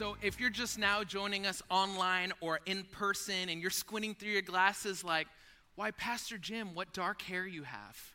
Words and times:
So, 0.00 0.16
if 0.22 0.40
you're 0.40 0.48
just 0.48 0.78
now 0.78 1.04
joining 1.04 1.44
us 1.44 1.62
online 1.68 2.32
or 2.40 2.60
in 2.64 2.84
person 2.84 3.50
and 3.50 3.60
you're 3.60 3.68
squinting 3.68 4.14
through 4.14 4.30
your 4.30 4.40
glasses, 4.40 5.04
like, 5.04 5.28
why, 5.76 5.90
Pastor 5.90 6.38
Jim, 6.38 6.74
what 6.74 6.94
dark 6.94 7.20
hair 7.20 7.46
you 7.46 7.64
have? 7.64 8.14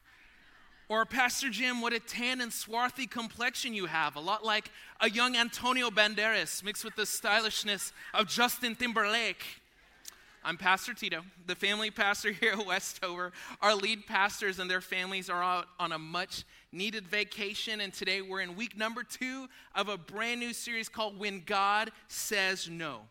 Or, 0.90 1.06
Pastor 1.06 1.52
Jim, 1.52 1.82
what 1.82 1.94
a 1.94 2.00
tan 2.00 2.42
and 2.42 2.52
swarthy 2.52 3.06
complexion 3.06 3.76
you 3.76 3.86
have. 3.86 4.16
A 4.16 4.20
lot 4.20 4.44
like 4.44 4.72
a 5.00 5.12
young 5.12 5.36
Antonio 5.36 5.92
Banderas 5.92 6.64
mixed 6.64 6.84
with 6.84 6.96
the 6.96 7.06
stylishness 7.06 7.94
of 8.16 8.28
Justin 8.28 8.74
Timberlake. 8.76 9.46
I'm 10.44 10.58
Pastor 10.58 10.96
Tito, 10.96 11.22
the 11.46 11.56
family 11.56 11.92
pastor 11.92 12.32
here 12.40 12.54
at 12.54 12.66
Westover. 12.66 13.32
Our 13.62 13.76
lead 13.76 14.08
pastors 14.08 14.58
and 14.58 14.72
their 14.72 14.82
families 14.82 15.30
are 15.30 15.44
out 15.44 15.68
on 15.80 15.92
a 15.92 16.00
much 16.00 16.46
needed 16.76 17.08
vacation, 17.08 17.80
and 17.80 17.94
today 17.94 18.22
we're 18.22 18.42
in 18.42 18.56
week 18.56 18.78
number 18.78 19.02
two 19.02 19.48
of 19.74 19.88
a 19.88 19.98
brand 19.98 20.42
new 20.42 20.52
series 20.52 20.90
called 20.90 21.18
When 21.18 21.42
God 21.46 21.90
Says 22.10 22.70
No. 22.70 23.02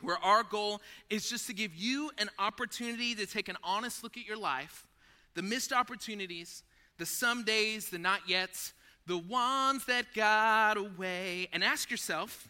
Where 0.00 0.18
our 0.18 0.44
goal 0.44 0.80
is 1.10 1.28
just 1.28 1.48
to 1.48 1.54
give 1.54 1.74
you 1.74 2.10
an 2.18 2.30
opportunity 2.38 3.14
to 3.16 3.26
take 3.26 3.48
an 3.48 3.56
honest 3.64 4.04
look 4.04 4.16
at 4.16 4.26
your 4.26 4.36
life, 4.36 4.86
the 5.34 5.42
missed 5.42 5.72
opportunities, 5.72 6.62
the 6.98 7.06
some 7.06 7.42
days, 7.42 7.90
the 7.90 7.98
not 7.98 8.28
yets, 8.28 8.72
the 9.06 9.18
ones 9.18 9.84
that 9.86 10.06
got 10.14 10.76
away, 10.76 11.48
and 11.52 11.64
ask 11.64 11.90
yourself, 11.90 12.48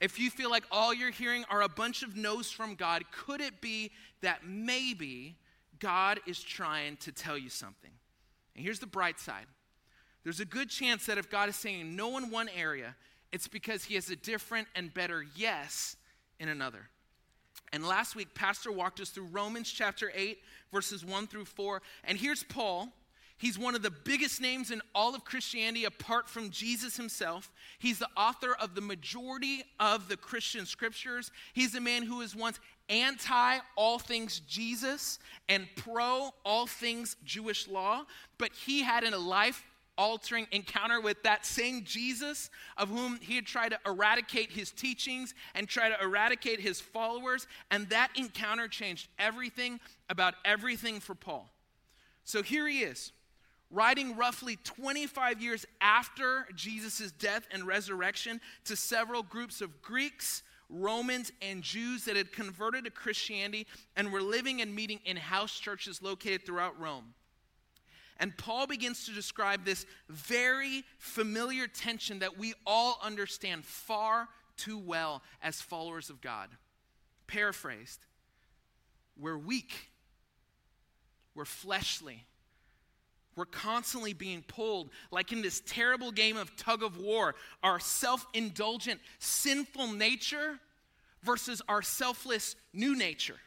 if 0.00 0.18
you 0.18 0.30
feel 0.30 0.50
like 0.50 0.64
all 0.70 0.92
you're 0.92 1.10
hearing 1.10 1.44
are 1.50 1.62
a 1.62 1.68
bunch 1.68 2.02
of 2.02 2.14
no's 2.14 2.50
from 2.50 2.74
God, 2.74 3.04
could 3.10 3.40
it 3.40 3.60
be 3.60 3.90
that 4.20 4.46
maybe 4.46 5.36
God 5.78 6.20
is 6.26 6.42
trying 6.42 6.96
to 6.98 7.10
tell 7.10 7.38
you 7.38 7.48
something? 7.48 7.90
And 8.54 8.64
here's 8.64 8.80
the 8.80 8.86
bright 8.86 9.18
side 9.18 9.46
there's 10.24 10.40
a 10.40 10.44
good 10.44 10.70
chance 10.70 11.06
that 11.06 11.18
if 11.18 11.30
God 11.30 11.48
is 11.48 11.56
saying 11.56 11.96
no 11.96 12.16
in 12.18 12.30
one 12.30 12.48
area, 12.48 12.94
it's 13.32 13.48
because 13.48 13.84
he 13.84 13.94
has 13.94 14.10
a 14.10 14.16
different 14.16 14.68
and 14.74 14.92
better 14.92 15.24
yes 15.36 15.96
in 16.40 16.48
another. 16.48 16.88
And 17.72 17.86
last 17.86 18.16
week, 18.16 18.34
Pastor 18.34 18.72
walked 18.72 19.00
us 19.00 19.10
through 19.10 19.26
Romans 19.26 19.70
chapter 19.70 20.10
8, 20.14 20.38
verses 20.72 21.04
1 21.04 21.26
through 21.26 21.44
4. 21.44 21.82
And 22.04 22.18
here's 22.18 22.42
Paul 22.42 22.92
He's 23.38 23.56
one 23.56 23.76
of 23.76 23.82
the 23.82 23.90
biggest 23.90 24.40
names 24.40 24.72
in 24.72 24.82
all 24.96 25.14
of 25.14 25.24
Christianity 25.24 25.84
apart 25.84 26.28
from 26.28 26.50
Jesus 26.50 26.96
himself. 26.96 27.52
He's 27.78 28.00
the 28.00 28.08
author 28.16 28.52
of 28.60 28.74
the 28.74 28.80
majority 28.80 29.62
of 29.78 30.08
the 30.08 30.16
Christian 30.16 30.66
scriptures. 30.66 31.30
He's 31.52 31.76
a 31.76 31.80
man 31.80 32.02
who 32.02 32.16
was 32.16 32.34
once 32.34 32.58
anti 32.88 33.58
all 33.76 34.00
things 34.00 34.40
Jesus 34.40 35.20
and 35.48 35.68
pro 35.76 36.30
all 36.44 36.66
things 36.66 37.16
Jewish 37.24 37.68
law, 37.68 38.06
but 38.38 38.50
he 38.52 38.82
had 38.82 39.04
in 39.04 39.14
a 39.14 39.18
life 39.18 39.62
altering 39.98 40.46
encounter 40.52 41.00
with 41.00 41.22
that 41.24 41.44
same 41.44 41.82
Jesus 41.84 42.48
of 42.78 42.88
whom 42.88 43.18
he 43.20 43.34
had 43.34 43.44
tried 43.44 43.70
to 43.70 43.78
eradicate 43.84 44.52
his 44.52 44.70
teachings 44.70 45.34
and 45.54 45.68
try 45.68 45.90
to 45.90 46.00
eradicate 46.00 46.60
his 46.60 46.80
followers. 46.80 47.46
And 47.70 47.88
that 47.90 48.10
encounter 48.14 48.68
changed 48.68 49.08
everything 49.18 49.80
about 50.08 50.34
everything 50.44 51.00
for 51.00 51.14
Paul. 51.14 51.50
So 52.24 52.42
here 52.42 52.66
he 52.66 52.80
is 52.82 53.12
writing 53.70 54.16
roughly 54.16 54.56
25 54.64 55.42
years 55.42 55.66
after 55.80 56.46
Jesus' 56.54 57.12
death 57.12 57.46
and 57.52 57.64
resurrection 57.64 58.40
to 58.64 58.76
several 58.76 59.22
groups 59.22 59.60
of 59.60 59.82
Greeks, 59.82 60.42
Romans, 60.70 61.32
and 61.42 61.62
Jews 61.62 62.04
that 62.04 62.16
had 62.16 62.32
converted 62.32 62.84
to 62.84 62.90
Christianity 62.90 63.66
and 63.96 64.10
were 64.12 64.22
living 64.22 64.62
and 64.62 64.74
meeting 64.74 65.00
in 65.04 65.16
house 65.16 65.58
churches 65.58 66.02
located 66.02 66.46
throughout 66.46 66.78
Rome. 66.80 67.14
And 68.20 68.36
Paul 68.36 68.66
begins 68.66 69.06
to 69.06 69.12
describe 69.12 69.64
this 69.64 69.86
very 70.08 70.84
familiar 70.98 71.68
tension 71.68 72.18
that 72.18 72.36
we 72.36 72.54
all 72.66 72.98
understand 73.02 73.64
far 73.64 74.28
too 74.56 74.78
well 74.78 75.22
as 75.40 75.60
followers 75.60 76.10
of 76.10 76.20
God. 76.20 76.48
Paraphrased, 77.28 78.00
we're 79.16 79.38
weak, 79.38 79.90
we're 81.34 81.44
fleshly, 81.44 82.24
we're 83.36 83.44
constantly 83.44 84.14
being 84.14 84.42
pulled, 84.42 84.90
like 85.12 85.30
in 85.30 85.42
this 85.42 85.62
terrible 85.64 86.10
game 86.10 86.36
of 86.36 86.56
tug 86.56 86.82
of 86.82 86.98
war, 86.98 87.36
our 87.62 87.78
self 87.78 88.26
indulgent, 88.34 89.00
sinful 89.20 89.92
nature 89.92 90.58
versus 91.22 91.62
our 91.68 91.82
selfless 91.82 92.56
new 92.72 92.96
nature. 92.96 93.38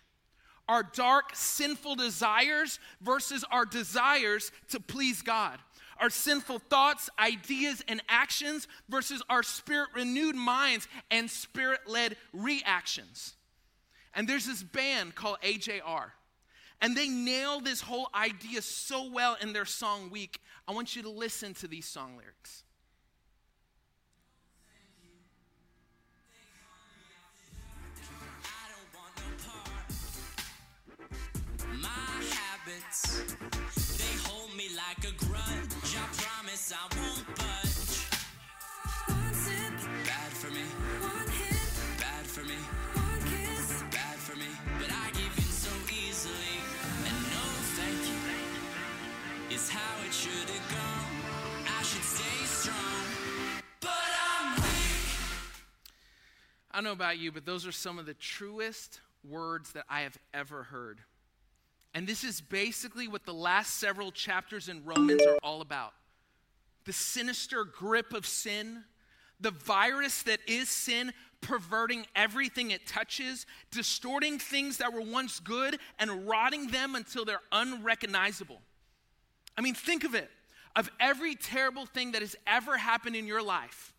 Our 0.71 0.83
dark, 0.83 1.31
sinful 1.35 1.95
desires 1.97 2.79
versus 3.01 3.43
our 3.51 3.65
desires 3.65 4.53
to 4.69 4.79
please 4.79 5.21
God. 5.21 5.59
Our 5.99 6.09
sinful 6.09 6.59
thoughts, 6.59 7.09
ideas, 7.19 7.83
and 7.89 8.01
actions 8.07 8.69
versus 8.87 9.21
our 9.29 9.43
spirit 9.43 9.89
renewed 9.93 10.37
minds 10.37 10.87
and 11.11 11.29
spirit 11.29 11.81
led 11.87 12.15
reactions. 12.31 13.33
And 14.15 14.29
there's 14.29 14.45
this 14.45 14.63
band 14.63 15.13
called 15.13 15.39
AJR. 15.43 16.11
And 16.79 16.95
they 16.95 17.09
nail 17.09 17.59
this 17.59 17.81
whole 17.81 18.07
idea 18.15 18.61
so 18.61 19.11
well 19.11 19.35
in 19.41 19.51
their 19.51 19.65
song 19.65 20.09
Weak. 20.09 20.39
I 20.69 20.71
want 20.71 20.95
you 20.95 21.01
to 21.01 21.09
listen 21.09 21.53
to 21.55 21.67
these 21.67 21.85
song 21.85 22.15
lyrics. 22.15 22.63
They 32.91 34.18
hold 34.28 34.53
me 34.57 34.68
like 34.75 35.00
a 35.07 35.16
grudge. 35.16 35.96
I 35.96 36.07
promise 36.12 36.74
I 36.75 36.84
won't 37.00 37.25
budge. 37.38 38.03
One 39.07 39.34
sip, 39.34 39.72
bad 40.03 40.31
for 40.34 40.52
me. 40.52 40.66
One 41.00 41.30
hit, 41.30 41.72
bad 41.97 42.28
for 42.28 42.44
me. 42.44 42.59
One 42.91 43.22
kiss, 43.31 43.81
bad 43.91 44.18
for 44.18 44.35
me. 44.35 44.51
But 44.78 44.91
I 44.91 45.07
give 45.12 45.31
in 45.38 45.44
so 45.44 45.72
easily. 45.88 46.59
And 47.07 47.16
no 47.31 47.46
thank 47.80 48.01
you 48.12 49.56
is 49.56 49.69
how 49.69 49.96
it 50.06 50.13
should 50.13 50.50
have 50.50 50.72
gone. 50.75 51.63
I 51.80 51.84
should 51.84 52.03
stay 52.03 52.44
strong. 52.44 53.06
But 53.80 54.12
I'm 54.35 54.56
weak. 54.57 55.16
I 56.72 56.78
don't 56.78 56.84
know 56.84 56.91
about 56.91 57.18
you, 57.19 57.31
but 57.31 57.46
those 57.46 57.66
are 57.66 57.72
some 57.72 58.00
of 58.00 58.06
the 58.06 58.16
truest 58.16 59.00
words 59.24 59.72
that 59.72 59.85
I 59.90 60.01
have 60.01 60.18
ever 60.34 60.63
heard. 60.63 61.00
And 61.94 62.07
this 62.07 62.24
is 62.24 62.40
basically 62.40 63.07
what 63.07 63.25
the 63.25 63.34
last 63.34 63.75
several 63.78 64.12
chapters 64.12 64.69
in 64.69 64.84
Romans 64.85 65.22
are 65.24 65.38
all 65.44 65.62
about 65.62 65.94
the 66.84 66.94
sinister 66.94 67.63
grip 67.63 68.12
of 68.12 68.25
sin, 68.25 68.84
the 69.40 69.52
virus 69.52 70.24
that 70.24 70.40
is 70.47 70.68
sin, 70.68 71.13
perverting 71.40 72.07
everything 72.16 72.72
it 72.72 72.88
touches, 72.88 73.46
distorting 73.69 74.40
things 74.40 74.78
that 74.78 74.91
were 74.91 75.01
once 75.01 75.40
good, 75.40 75.78
and 76.00 76.28
rotting 76.28 76.68
them 76.68 76.96
until 76.96 77.24
they're 77.24 77.41
unrecognizable. 77.51 78.62
I 79.56 79.62
mean, 79.62 79.75
think 79.75 80.03
of 80.03 80.16
it 80.16 80.30
of 80.75 80.90
every 81.00 81.35
terrible 81.35 81.85
thing 81.85 82.13
that 82.13 82.22
has 82.22 82.35
ever 82.47 82.78
happened 82.78 83.16
in 83.16 83.28
your 83.28 83.44
life. 83.44 83.94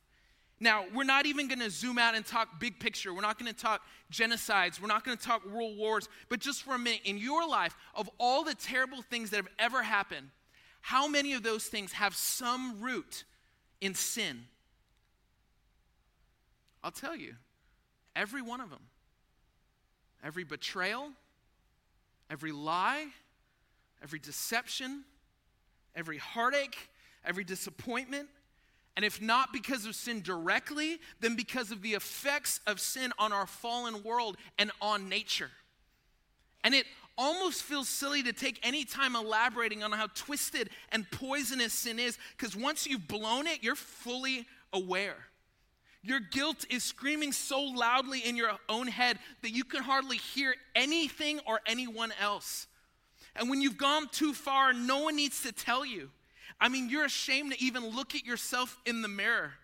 Now, 0.62 0.84
we're 0.94 1.02
not 1.02 1.26
even 1.26 1.48
going 1.48 1.58
to 1.58 1.70
zoom 1.70 1.98
out 1.98 2.14
and 2.14 2.24
talk 2.24 2.60
big 2.60 2.78
picture. 2.78 3.12
We're 3.12 3.20
not 3.20 3.36
going 3.36 3.52
to 3.52 3.60
talk 3.60 3.82
genocides. 4.12 4.80
We're 4.80 4.86
not 4.86 5.04
going 5.04 5.18
to 5.18 5.22
talk 5.22 5.44
world 5.44 5.76
wars. 5.76 6.08
But 6.28 6.38
just 6.38 6.62
for 6.62 6.76
a 6.76 6.78
minute, 6.78 7.00
in 7.04 7.18
your 7.18 7.48
life, 7.48 7.74
of 7.96 8.08
all 8.16 8.44
the 8.44 8.54
terrible 8.54 9.02
things 9.02 9.30
that 9.30 9.38
have 9.38 9.48
ever 9.58 9.82
happened, 9.82 10.28
how 10.80 11.08
many 11.08 11.32
of 11.32 11.42
those 11.42 11.64
things 11.64 11.90
have 11.94 12.14
some 12.14 12.80
root 12.80 13.24
in 13.80 13.96
sin? 13.96 14.44
I'll 16.84 16.92
tell 16.92 17.16
you, 17.16 17.34
every 18.14 18.40
one 18.40 18.60
of 18.60 18.70
them. 18.70 18.82
Every 20.22 20.44
betrayal, 20.44 21.08
every 22.30 22.52
lie, 22.52 23.06
every 24.00 24.20
deception, 24.20 25.02
every 25.96 26.18
heartache, 26.18 26.76
every 27.24 27.42
disappointment 27.42 28.28
and 28.96 29.04
if 29.04 29.22
not 29.22 29.52
because 29.52 29.86
of 29.86 29.94
sin 29.94 30.20
directly, 30.20 30.98
then 31.20 31.34
because 31.34 31.70
of 31.70 31.82
the 31.82 31.94
effects 31.94 32.60
of 32.66 32.80
sin 32.80 33.12
on 33.18 33.32
our 33.32 33.46
fallen 33.46 34.02
world 34.02 34.36
and 34.58 34.70
on 34.80 35.08
nature. 35.08 35.50
And 36.62 36.74
it 36.74 36.86
almost 37.16 37.62
feels 37.62 37.88
silly 37.88 38.22
to 38.22 38.32
take 38.32 38.58
any 38.62 38.84
time 38.84 39.16
elaborating 39.16 39.82
on 39.82 39.92
how 39.92 40.08
twisted 40.14 40.70
and 40.90 41.10
poisonous 41.10 41.72
sin 41.72 41.98
is, 41.98 42.18
because 42.36 42.54
once 42.54 42.86
you've 42.86 43.08
blown 43.08 43.46
it, 43.46 43.62
you're 43.62 43.76
fully 43.76 44.46
aware. 44.72 45.16
Your 46.02 46.20
guilt 46.20 46.64
is 46.68 46.82
screaming 46.82 47.32
so 47.32 47.62
loudly 47.62 48.20
in 48.20 48.36
your 48.36 48.50
own 48.68 48.88
head 48.88 49.18
that 49.42 49.50
you 49.50 49.64
can 49.64 49.82
hardly 49.82 50.16
hear 50.16 50.54
anything 50.74 51.40
or 51.46 51.60
anyone 51.64 52.12
else. 52.20 52.66
And 53.36 53.48
when 53.48 53.62
you've 53.62 53.78
gone 53.78 54.08
too 54.10 54.34
far, 54.34 54.72
no 54.72 55.04
one 55.04 55.16
needs 55.16 55.42
to 55.42 55.52
tell 55.52 55.86
you. 55.86 56.10
I 56.62 56.68
mean, 56.68 56.88
you're 56.88 57.04
ashamed 57.04 57.52
to 57.52 57.60
even 57.60 57.84
look 57.88 58.14
at 58.14 58.24
yourself 58.24 58.80
in 58.86 59.02
the 59.02 59.08
mirror 59.08 59.54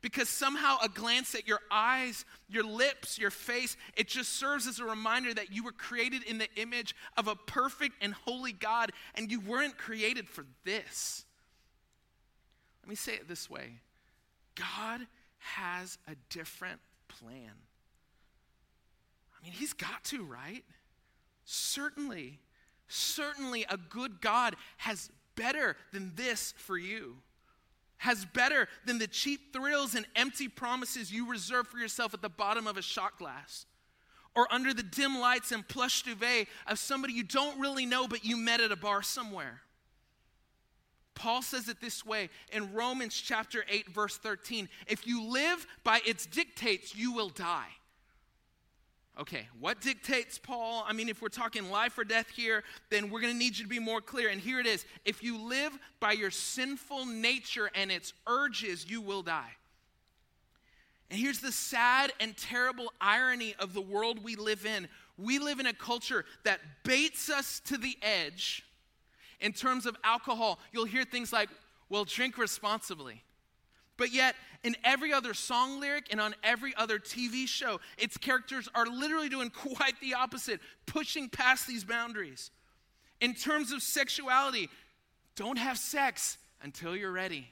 because 0.00 0.28
somehow 0.28 0.76
a 0.80 0.88
glance 0.88 1.34
at 1.34 1.48
your 1.48 1.58
eyes, 1.72 2.24
your 2.48 2.62
lips, 2.62 3.18
your 3.18 3.32
face, 3.32 3.76
it 3.96 4.06
just 4.06 4.34
serves 4.34 4.68
as 4.68 4.78
a 4.78 4.84
reminder 4.84 5.34
that 5.34 5.50
you 5.50 5.64
were 5.64 5.72
created 5.72 6.22
in 6.22 6.38
the 6.38 6.46
image 6.54 6.94
of 7.16 7.26
a 7.26 7.34
perfect 7.34 7.96
and 8.00 8.14
holy 8.14 8.52
God 8.52 8.92
and 9.16 9.28
you 9.28 9.40
weren't 9.40 9.76
created 9.76 10.28
for 10.28 10.46
this. 10.64 11.24
Let 12.84 12.90
me 12.90 12.94
say 12.94 13.14
it 13.14 13.26
this 13.26 13.50
way 13.50 13.80
God 14.54 15.00
has 15.38 15.98
a 16.06 16.14
different 16.30 16.78
plan. 17.08 17.50
I 19.36 19.42
mean, 19.42 19.52
he's 19.52 19.72
got 19.72 20.04
to, 20.04 20.22
right? 20.22 20.62
Certainly, 21.44 22.38
certainly 22.86 23.66
a 23.68 23.76
good 23.76 24.20
God 24.20 24.54
has 24.76 25.10
better 25.36 25.76
than 25.92 26.12
this 26.16 26.54
for 26.56 26.76
you. 26.76 27.16
Has 27.98 28.24
better 28.24 28.68
than 28.84 28.98
the 28.98 29.06
cheap 29.06 29.52
thrills 29.52 29.94
and 29.94 30.06
empty 30.14 30.48
promises 30.48 31.12
you 31.12 31.30
reserve 31.30 31.68
for 31.68 31.78
yourself 31.78 32.12
at 32.12 32.22
the 32.22 32.28
bottom 32.28 32.66
of 32.66 32.76
a 32.76 32.82
shot 32.82 33.18
glass 33.18 33.66
or 34.34 34.52
under 34.52 34.74
the 34.74 34.82
dim 34.82 35.18
lights 35.18 35.50
and 35.50 35.66
plush 35.66 36.02
duvet 36.02 36.46
of 36.66 36.78
somebody 36.78 37.14
you 37.14 37.24
don't 37.24 37.58
really 37.58 37.86
know 37.86 38.06
but 38.06 38.24
you 38.24 38.36
met 38.36 38.60
at 38.60 38.70
a 38.70 38.76
bar 38.76 39.02
somewhere. 39.02 39.62
Paul 41.14 41.40
says 41.40 41.68
it 41.68 41.80
this 41.80 42.04
way 42.04 42.28
in 42.52 42.74
Romans 42.74 43.14
chapter 43.14 43.64
8, 43.68 43.88
verse 43.88 44.18
13 44.18 44.68
if 44.86 45.06
you 45.06 45.24
live 45.24 45.66
by 45.82 46.00
its 46.04 46.26
dictates, 46.26 46.94
you 46.94 47.12
will 47.12 47.30
die. 47.30 47.68
Okay, 49.18 49.48
what 49.58 49.80
dictates 49.80 50.38
Paul? 50.38 50.84
I 50.86 50.92
mean, 50.92 51.08
if 51.08 51.22
we're 51.22 51.28
talking 51.28 51.70
life 51.70 51.96
or 51.96 52.04
death 52.04 52.28
here, 52.28 52.62
then 52.90 53.08
we're 53.10 53.20
going 53.20 53.32
to 53.32 53.38
need 53.38 53.56
you 53.56 53.64
to 53.64 53.68
be 53.68 53.78
more 53.78 54.02
clear. 54.02 54.28
And 54.28 54.38
here 54.38 54.60
it 54.60 54.66
is 54.66 54.84
if 55.06 55.22
you 55.22 55.38
live 55.38 55.78
by 56.00 56.12
your 56.12 56.30
sinful 56.30 57.06
nature 57.06 57.70
and 57.74 57.90
its 57.90 58.12
urges, 58.26 58.88
you 58.88 59.00
will 59.00 59.22
die. 59.22 59.52
And 61.10 61.18
here's 61.18 61.40
the 61.40 61.52
sad 61.52 62.12
and 62.20 62.36
terrible 62.36 62.92
irony 63.00 63.54
of 63.58 63.72
the 63.72 63.80
world 63.80 64.22
we 64.22 64.36
live 64.36 64.66
in 64.66 64.88
we 65.18 65.38
live 65.38 65.60
in 65.60 65.66
a 65.66 65.72
culture 65.72 66.24
that 66.44 66.60
baits 66.84 67.30
us 67.30 67.60
to 67.66 67.78
the 67.78 67.96
edge 68.02 68.64
in 69.40 69.52
terms 69.52 69.86
of 69.86 69.96
alcohol. 70.04 70.58
You'll 70.72 70.84
hear 70.84 71.04
things 71.04 71.32
like, 71.32 71.48
well, 71.88 72.04
drink 72.04 72.36
responsibly. 72.38 73.22
But 73.96 74.12
yet, 74.12 74.36
in 74.66 74.76
every 74.82 75.12
other 75.12 75.32
song 75.32 75.78
lyric 75.78 76.08
and 76.10 76.20
on 76.20 76.34
every 76.42 76.74
other 76.76 76.98
TV 76.98 77.46
show, 77.46 77.78
its 77.96 78.16
characters 78.16 78.68
are 78.74 78.84
literally 78.84 79.28
doing 79.28 79.48
quite 79.76 79.98
the 80.00 80.14
opposite, 80.14 80.60
pushing 80.86 81.28
past 81.28 81.68
these 81.68 81.84
boundaries. 81.84 82.50
In 83.20 83.32
terms 83.32 83.70
of 83.70 83.80
sexuality, 83.80 84.68
don't 85.36 85.56
have 85.56 85.78
sex 85.78 86.36
until 86.62 86.96
you're 86.96 87.12
ready. 87.12 87.46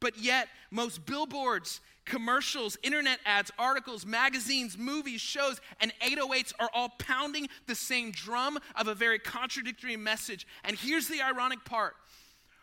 But 0.00 0.18
yet, 0.18 0.48
most 0.72 1.06
billboards, 1.06 1.80
commercials, 2.06 2.76
internet 2.82 3.20
ads, 3.24 3.52
articles, 3.56 4.04
magazines, 4.04 4.76
movies, 4.76 5.20
shows, 5.20 5.60
and 5.80 5.92
808s 6.00 6.52
are 6.58 6.70
all 6.74 6.88
pounding 6.98 7.48
the 7.68 7.76
same 7.76 8.10
drum 8.10 8.58
of 8.74 8.88
a 8.88 8.96
very 8.96 9.20
contradictory 9.20 9.96
message. 9.96 10.44
And 10.64 10.76
here's 10.76 11.06
the 11.06 11.22
ironic 11.22 11.64
part 11.64 11.94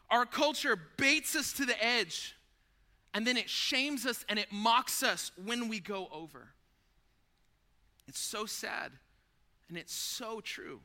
our 0.09 0.25
culture 0.25 0.77
baits 0.97 1.33
us 1.35 1.53
to 1.53 1.65
the 1.65 1.81
edge 1.83 2.33
and 3.17 3.25
then 3.25 3.35
it 3.35 3.49
shames 3.49 4.05
us 4.05 4.23
and 4.29 4.37
it 4.37 4.51
mocks 4.51 5.01
us 5.01 5.31
when 5.43 5.69
we 5.69 5.79
go 5.79 6.07
over. 6.13 6.49
It's 8.07 8.19
so 8.19 8.45
sad 8.45 8.91
and 9.69 9.75
it's 9.75 9.95
so 9.95 10.39
true. 10.39 10.81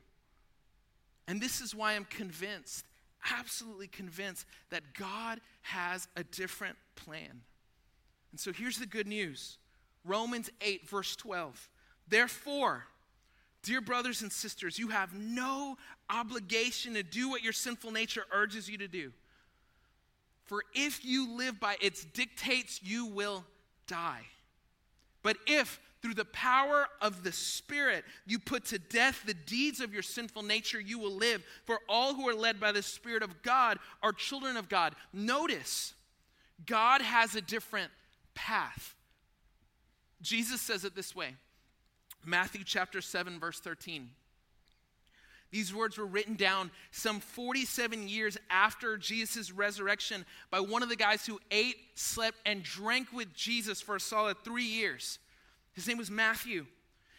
And 1.29 1.43
this 1.43 1.61
is 1.61 1.75
why 1.75 1.93
I'm 1.93 2.07
convinced, 2.07 2.87
absolutely 3.31 3.87
convinced, 3.87 4.47
that 4.71 4.95
God 4.99 5.43
has 5.61 6.09
a 6.17 6.25
different 6.25 6.77
plan. 6.97 7.43
And 8.31 8.41
so 8.41 8.51
here's 8.51 8.79
the 8.79 8.87
good 8.87 9.07
news 9.07 9.59
Romans 10.03 10.49
8, 10.63 10.89
verse 10.89 11.15
12. 11.17 11.69
Therefore, 12.09 12.87
dear 13.63 13.83
brothers 13.83 14.23
and 14.23 14.33
sisters, 14.33 14.79
you 14.79 14.89
have 14.89 15.13
no 15.13 15.77
obligation 16.09 16.95
to 16.95 17.03
do 17.03 17.29
what 17.29 17.43
your 17.45 17.53
sinful 17.53 17.91
nature 17.91 18.25
urges 18.33 18.71
you 18.71 18.79
to 18.79 18.89
do. 18.89 19.13
For 20.53 20.65
if 20.75 21.03
you 21.03 21.35
live 21.35 21.59
by 21.59 21.79
its 21.81 22.05
dictates, 22.05 22.83
you 22.83 23.07
will 23.07 23.43
die. 23.87 24.27
But 25.23 25.39
if 25.47 25.81
through 26.03 26.13
the 26.13 26.27
power 26.27 26.89
of 27.01 27.25
the 27.25 27.33
Spirit 27.33 28.05
you 28.27 28.39
put 28.39 28.67
to 28.67 28.79
death 28.79 29.23
the 29.25 29.33
deeds 29.33 29.81
of 29.81 29.95
your 29.95 30.03
sinful 30.03 30.43
nature, 30.43 30.79
you 30.79 30.99
will 30.99 31.15
live. 31.17 31.43
For 31.65 31.79
all 31.89 32.13
who 32.13 32.29
are 32.29 32.35
led 32.35 32.61
by 32.61 32.71
the 32.71 32.83
Spirit 32.83 33.23
of 33.23 33.43
God 33.43 33.79
are 34.03 34.13
children 34.13 34.59
of 34.59 34.69
God. 34.69 34.95
Notice, 35.15 35.95
God 36.67 37.01
has 37.01 37.35
a 37.35 37.41
different 37.41 37.91
path. 38.35 38.95
Jesus 40.21 40.61
says 40.61 40.85
it 40.85 40.95
this 40.95 41.17
way 41.17 41.35
Matthew 42.27 42.63
chapter 42.63 43.01
7, 43.01 43.41
verse 43.41 43.59
13. 43.59 44.11
These 45.53 45.75
words 45.75 45.99
were 45.99 46.07
written 46.07 46.35
down 46.35 46.71
some 46.91 47.21
47 47.21 48.09
years 48.09 48.39
after 48.51 48.97
Jesus' 48.97 49.53
resurrection 49.53 50.25
by 50.51 50.61
one 50.61 50.83
of 50.83 50.89
the 50.89 50.97
guys 50.97 51.27
who 51.27 51.39
ate, 51.51 51.77
slept, 51.95 52.39
and 52.47 52.63
drank 52.63 53.13
with 53.13 53.35
Jesus 53.35 53.83
for 53.83 53.97
a 53.97 54.01
solid 54.01 54.39
three 54.43 54.65
years. 54.65 55.19
His 55.75 55.87
name 55.87 55.99
was 55.99 56.11
Matthew. 56.11 56.67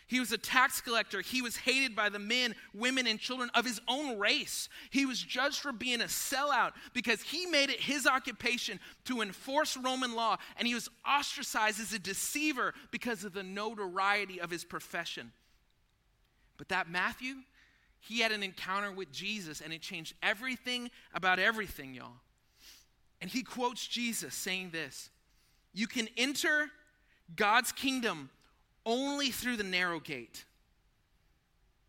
He 0.08 0.20
was 0.20 0.32
a 0.32 0.38
tax 0.38 0.82
collector. 0.82 1.22
He 1.22 1.44
was 1.44 1.56
hated 1.56 1.96
by 1.96 2.10
the 2.10 2.20
men, 2.20 2.56
women, 2.74 3.06
and 3.06 3.20
children 3.20 3.52
of 3.54 3.66
his 3.66 3.80
own 3.88 4.18
race. 4.18 4.68
He 4.90 5.06
was 5.06 5.22
judged 5.22 5.60
for 5.60 5.72
being 5.72 6.02
a 6.02 6.06
sellout 6.06 6.72
because 6.94 7.22
he 7.22 7.46
made 7.46 7.70
it 7.70 7.80
his 7.80 8.08
occupation 8.08 8.80
to 9.06 9.22
enforce 9.22 9.78
Roman 9.78 10.16
law, 10.16 10.38
and 10.58 10.68
he 10.68 10.74
was 10.74 10.90
ostracized 11.08 11.80
as 11.80 11.94
a 11.94 12.00
deceiver 12.00 12.74
because 12.92 13.24
of 13.24 13.34
the 13.34 13.44
notoriety 13.44 14.42
of 14.42 14.50
his 14.50 14.64
profession. 14.64 15.32
But 16.58 16.70
that 16.70 16.90
Matthew, 16.90 17.36
he 18.06 18.20
had 18.20 18.34
an 18.34 18.44
encounter 18.44 18.92
with 18.92 19.14
Jesus 19.14 19.62
and 19.62 19.72
it 19.72 19.82
changed 19.82 20.14
everything 20.22 20.92
about 21.14 21.40
everything, 21.40 21.94
y'all. 21.94 22.20
And 23.22 23.32
he 23.32 23.44
quotes 23.44 23.88
Jesus 23.88 24.36
saying 24.36 24.72
this 24.72 25.10
You 25.74 25.88
can 25.88 26.10
enter 26.18 26.70
God's 27.34 27.72
kingdom 27.72 28.30
only 28.86 29.32
through 29.32 29.56
the 29.56 29.64
narrow 29.64 30.02
gate. 30.02 30.44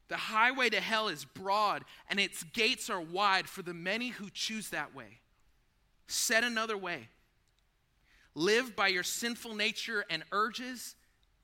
The 0.07 0.17
highway 0.17 0.69
to 0.71 0.81
hell 0.81 1.09
is 1.09 1.25
broad 1.25 1.85
and 2.09 2.21
its 2.21 2.45
gates 2.45 2.89
are 2.89 3.01
wide 3.01 3.49
for 3.49 3.63
the 3.63 3.75
many 3.75 4.11
who 4.11 4.31
choose 4.33 4.69
that 4.69 4.95
way. 4.95 5.19
Said 6.07 6.45
another 6.45 6.77
way 6.77 7.09
live 8.37 8.77
by 8.77 8.87
your 8.89 9.03
sinful 9.03 9.55
nature 9.55 10.05
and 10.09 10.23
urges 10.31 10.95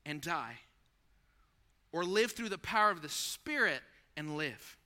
and 0.05 0.21
die, 0.21 0.59
or 1.91 2.05
live 2.05 2.31
through 2.31 2.49
the 2.49 2.57
power 2.57 2.91
of 2.91 3.01
the 3.01 3.09
Spirit 3.09 3.81
and 4.17 4.37
live. 4.37 4.77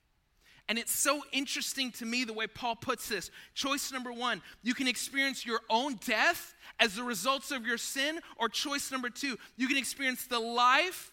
And 0.68 0.80
it's 0.80 0.92
so 0.92 1.22
interesting 1.32 1.92
to 1.94 2.06
me 2.06 2.24
the 2.24 2.34
way 2.34 2.48
Paul 2.48 2.76
puts 2.76 3.08
this. 3.08 3.30
Choice 3.54 3.92
number 3.92 4.12
one, 4.12 4.42
you 4.64 4.74
can 4.74 4.88
experience 4.88 5.46
your 5.46 5.60
own 5.70 6.00
death 6.06 6.56
as 6.80 6.96
the 6.96 7.04
results 7.04 7.52
of 7.52 7.66
your 7.66 7.78
sin, 7.78 8.20
or 8.38 8.50
choice 8.50 8.92
number 8.92 9.10
two, 9.10 9.38
you 9.58 9.68
can 9.68 9.78
experience 9.78 10.26
the 10.26 10.40
life 10.40 11.12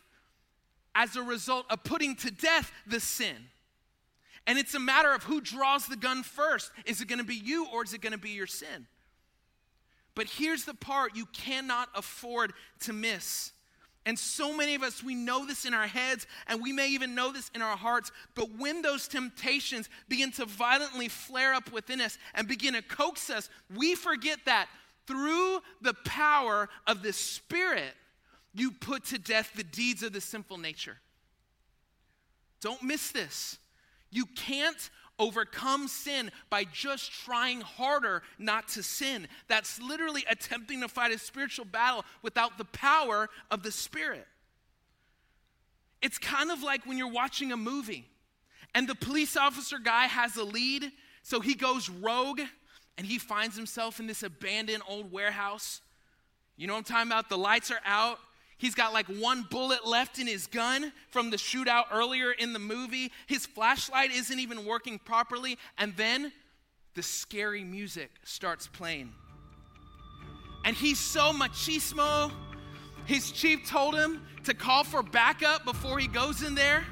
as 0.94 1.16
a 1.16 1.22
result 1.22 1.66
of 1.70 1.84
putting 1.84 2.16
to 2.16 2.30
death 2.30 2.72
the 2.86 3.00
sin. 3.00 3.36
And 4.46 4.58
it's 4.58 4.74
a 4.74 4.80
matter 4.80 5.12
of 5.12 5.22
who 5.22 5.40
draws 5.40 5.86
the 5.86 5.96
gun 5.96 6.22
first. 6.22 6.72
Is 6.84 7.00
it 7.00 7.08
going 7.08 7.20
to 7.20 7.24
be 7.24 7.36
you 7.36 7.66
or 7.72 7.84
is 7.84 7.94
it 7.94 8.00
going 8.00 8.12
to 8.12 8.18
be 8.18 8.30
your 8.30 8.46
sin? 8.46 8.86
But 10.14 10.26
here's 10.26 10.64
the 10.64 10.74
part 10.74 11.14
you 11.14 11.26
cannot 11.26 11.88
afford 11.94 12.52
to 12.80 12.92
miss 12.92 13.52
and 14.04 14.18
so 14.18 14.56
many 14.56 14.74
of 14.74 14.82
us, 14.82 15.02
we 15.02 15.14
know 15.14 15.46
this 15.46 15.64
in 15.64 15.74
our 15.74 15.86
heads, 15.86 16.26
and 16.48 16.60
we 16.60 16.72
may 16.72 16.88
even 16.88 17.14
know 17.14 17.32
this 17.32 17.50
in 17.54 17.62
our 17.62 17.76
hearts. 17.76 18.10
But 18.34 18.48
when 18.58 18.82
those 18.82 19.06
temptations 19.06 19.88
begin 20.08 20.32
to 20.32 20.44
violently 20.44 21.08
flare 21.08 21.54
up 21.54 21.70
within 21.72 22.00
us 22.00 22.18
and 22.34 22.48
begin 22.48 22.74
to 22.74 22.82
coax 22.82 23.30
us, 23.30 23.48
we 23.74 23.94
forget 23.94 24.40
that 24.46 24.68
through 25.06 25.60
the 25.80 25.94
power 26.04 26.68
of 26.86 27.02
the 27.02 27.12
Spirit, 27.12 27.94
you 28.54 28.72
put 28.72 29.04
to 29.06 29.18
death 29.18 29.52
the 29.54 29.64
deeds 29.64 30.02
of 30.02 30.12
the 30.12 30.20
sinful 30.20 30.58
nature. 30.58 30.98
Don't 32.60 32.82
miss 32.82 33.12
this. 33.12 33.58
You 34.10 34.26
can't 34.26 34.90
overcome 35.22 35.86
sin 35.86 36.32
by 36.50 36.64
just 36.64 37.12
trying 37.12 37.60
harder 37.60 38.22
not 38.38 38.66
to 38.66 38.82
sin. 38.82 39.28
That's 39.46 39.80
literally 39.80 40.24
attempting 40.28 40.80
to 40.80 40.88
fight 40.88 41.12
a 41.12 41.18
spiritual 41.18 41.64
battle 41.64 42.04
without 42.22 42.58
the 42.58 42.64
power 42.64 43.28
of 43.50 43.62
the 43.62 43.70
Spirit. 43.70 44.26
It's 46.02 46.18
kind 46.18 46.50
of 46.50 46.62
like 46.62 46.84
when 46.84 46.98
you're 46.98 47.12
watching 47.12 47.52
a 47.52 47.56
movie 47.56 48.08
and 48.74 48.88
the 48.88 48.96
police 48.96 49.36
officer 49.36 49.78
guy 49.78 50.06
has 50.06 50.36
a 50.36 50.42
lead, 50.42 50.90
so 51.22 51.38
he 51.38 51.54
goes 51.54 51.88
rogue 51.88 52.40
and 52.98 53.06
he 53.06 53.18
finds 53.18 53.54
himself 53.54 54.00
in 54.00 54.08
this 54.08 54.24
abandoned 54.24 54.82
old 54.88 55.12
warehouse. 55.12 55.80
You 56.56 56.66
know 56.66 56.72
what 56.74 56.78
I'm 56.78 56.84
talking 56.84 57.12
about? 57.12 57.28
The 57.28 57.38
lights 57.38 57.70
are 57.70 57.80
out. 57.84 58.18
He's 58.62 58.76
got 58.76 58.92
like 58.92 59.06
one 59.06 59.42
bullet 59.50 59.84
left 59.84 60.20
in 60.20 60.28
his 60.28 60.46
gun 60.46 60.92
from 61.10 61.30
the 61.30 61.36
shootout 61.36 61.86
earlier 61.90 62.30
in 62.30 62.52
the 62.52 62.60
movie. 62.60 63.10
His 63.26 63.44
flashlight 63.44 64.12
isn't 64.12 64.38
even 64.38 64.64
working 64.64 65.00
properly. 65.00 65.58
And 65.78 65.96
then 65.96 66.30
the 66.94 67.02
scary 67.02 67.64
music 67.64 68.12
starts 68.22 68.68
playing. 68.68 69.14
And 70.64 70.76
he's 70.76 71.00
so 71.00 71.32
machismo. 71.32 72.30
His 73.04 73.32
chief 73.32 73.68
told 73.68 73.96
him 73.96 74.22
to 74.44 74.54
call 74.54 74.84
for 74.84 75.02
backup 75.02 75.64
before 75.64 75.98
he 75.98 76.06
goes 76.06 76.44
in 76.44 76.54
there. 76.54 76.84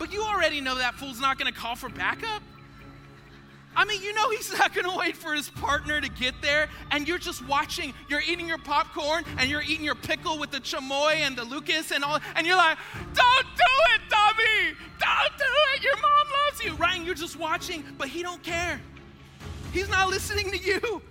But 0.00 0.12
you 0.12 0.24
already 0.24 0.60
know 0.60 0.74
that 0.74 0.94
fool's 0.94 1.20
not 1.20 1.38
to 1.38 1.52
call 1.52 1.76
for 1.76 1.88
backup. 1.88 2.42
I 3.76 3.84
mean, 3.84 4.02
you 4.02 4.14
know 4.14 4.30
he's 4.30 4.50
not 4.58 4.74
gonna 4.74 4.96
wait 4.96 5.16
for 5.16 5.34
his 5.34 5.50
partner 5.50 6.00
to 6.00 6.08
get 6.08 6.34
there, 6.40 6.68
and 6.90 7.06
you're 7.06 7.18
just 7.18 7.46
watching, 7.46 7.92
you're 8.08 8.22
eating 8.22 8.48
your 8.48 8.58
popcorn 8.58 9.24
and 9.38 9.50
you're 9.50 9.62
eating 9.62 9.84
your 9.84 9.94
pickle 9.94 10.38
with 10.38 10.50
the 10.50 10.60
chamoy 10.60 11.16
and 11.16 11.36
the 11.36 11.44
Lucas 11.44 11.92
and 11.92 12.02
all, 12.02 12.18
and 12.34 12.46
you're 12.46 12.56
like, 12.56 12.78
don't 13.12 13.46
do 13.56 13.94
it, 13.94 14.00
Tommy! 14.08 14.74
Don't 14.98 15.38
do 15.38 15.44
it! 15.74 15.82
Your 15.82 15.96
mom 15.96 16.26
loves 16.46 16.64
you, 16.64 16.74
right? 16.74 16.96
And 16.96 17.04
you're 17.04 17.14
just 17.14 17.36
watching, 17.36 17.84
but 17.98 18.08
he 18.08 18.22
don't 18.22 18.42
care. 18.42 18.80
He's 19.72 19.90
not 19.90 20.08
listening 20.08 20.50
to 20.50 20.58
you. 20.58 21.02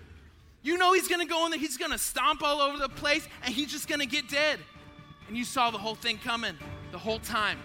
You 0.63 0.79
know 0.79 0.93
he's 0.93 1.07
gonna 1.07 1.27
go 1.27 1.45
in 1.45 1.51
there, 1.51 1.60
he's 1.60 1.77
gonna 1.77 2.00
stomp 2.00 2.41
all 2.41 2.60
over 2.60 2.79
the 2.79 2.89
place, 2.89 3.27
and 3.43 3.53
he's 3.53 3.72
just 3.72 3.88
gonna 3.88 4.07
get 4.07 4.27
dead. 4.27 4.60
And 5.27 5.38
you 5.38 5.43
saw 5.43 5.69
the 5.69 5.77
whole 5.77 5.95
thing 5.95 6.17
coming 6.17 6.55
the 6.91 6.98
whole 6.98 7.19
time. 7.19 7.60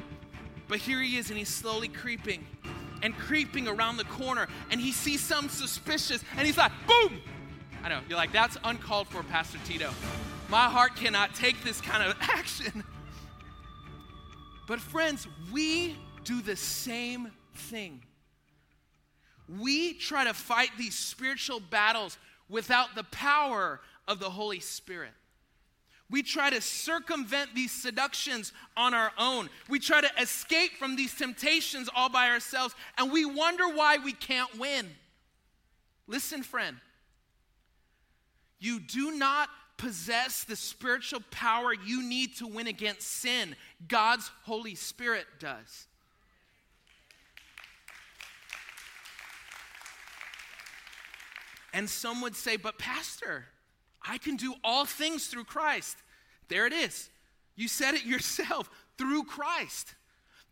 But 0.69 0.79
here 0.79 1.01
he 1.01 1.17
is, 1.17 1.31
and 1.31 1.39
he's 1.39 1.49
slowly 1.49 1.89
creeping 1.89 2.45
and 3.03 3.17
creeping 3.17 3.69
around 3.69 3.97
the 3.97 4.05
corner, 4.05 4.49
and 4.71 4.81
he 4.81 4.93
sees 4.93 5.21
something 5.21 5.49
suspicious, 5.49 6.23
and 6.37 6.47
he's 6.47 6.59
like, 6.59 6.73
boom! 6.87 7.21
I 7.83 7.89
know, 7.89 8.01
you're 8.09 8.19
like, 8.19 8.33
that's 8.33 8.59
uncalled 8.65 9.09
for, 9.09 9.23
Pastor 9.23 9.59
Tito. 9.65 9.91
My 10.49 10.69
heart 10.69 10.97
cannot 10.97 11.35
take 11.35 11.63
this 11.63 11.81
kind 11.81 12.03
of 12.03 12.17
action. 12.21 12.85
But, 14.67 14.81
friends, 14.81 15.27
we 15.53 15.97
do 16.25 16.43
the 16.43 16.57
same 16.57 17.31
thing. 17.55 18.03
We 19.59 19.95
try 19.95 20.25
to 20.25 20.35
fight 20.35 20.71
these 20.79 20.95
spiritual 20.95 21.61
battles 21.61 22.19
without 22.49 22.95
the 22.95 23.05
power 23.05 23.81
of 24.07 24.21
the 24.21 24.31
Holy 24.31 24.61
Spirit. 24.61 25.11
We 26.11 26.25
try 26.25 26.51
to 26.51 26.61
circumvent 26.61 27.55
these 27.55 27.71
seductions 27.71 28.53
on 28.77 28.95
our 28.95 29.13
own. 29.17 29.49
We 29.69 29.79
try 29.79 30.01
to 30.01 30.11
escape 30.21 30.73
from 30.77 30.97
these 30.97 31.15
temptations 31.15 31.89
all 31.95 32.09
by 32.09 32.31
ourselves, 32.31 32.75
and 32.99 33.13
we 33.13 33.25
wonder 33.25 33.69
why 33.69 33.99
we 33.99 34.13
can't 34.13 34.59
win. 34.59 34.89
Listen, 36.09 36.43
friend, 36.43 36.77
you 38.59 38.81
do 38.81 39.13
not 39.13 39.49
possess 39.77 40.45
the 40.45 40.57
spiritual 40.57 41.23
power 41.31 41.73
you 41.73 42.03
need 42.03 42.37
to 42.37 42.47
win 42.47 42.67
against 42.67 43.07
sin. 43.07 43.55
God's 43.87 44.31
Holy 44.43 44.75
Spirit 44.75 45.27
does. 45.39 45.87
And 51.73 51.89
some 51.89 52.21
would 52.23 52.35
say, 52.35 52.57
but 52.57 52.79
Pastor, 52.79 53.47
I 54.03 54.19
can 54.19 54.37
do 54.37 54.55
all 54.65 54.85
things 54.85 55.27
through 55.27 55.45
Christ. 55.45 55.97
There 56.49 56.67
it 56.67 56.73
is. 56.73 57.11
You 57.57 57.69
said 57.69 57.95
it 57.95 58.05
yourself 58.07 58.71
through 58.99 59.25
Christ. 59.25 59.95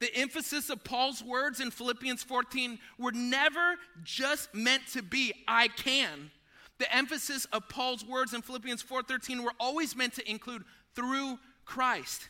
The 0.00 0.14
emphasis 0.14 0.71
of 0.71 0.85
Paul's 0.85 1.23
words 1.23 1.61
in 1.61 1.71
Philippians 1.71 2.23
14 2.23 2.78
were 2.99 3.12
never 3.12 3.76
just 4.05 4.55
meant 4.55 4.87
to 4.93 5.02
be 5.02 5.33
I 5.49 5.69
can. 5.69 6.31
The 6.78 6.95
emphasis 6.95 7.47
of 7.47 7.69
Paul's 7.69 8.05
words 8.05 8.33
in 8.33 8.43
Philippians 8.43 8.83
4:13 8.83 9.43
were 9.43 9.55
always 9.59 9.97
meant 9.97 10.14
to 10.14 10.31
include 10.31 10.64
through 10.95 11.38
Christ. 11.64 12.28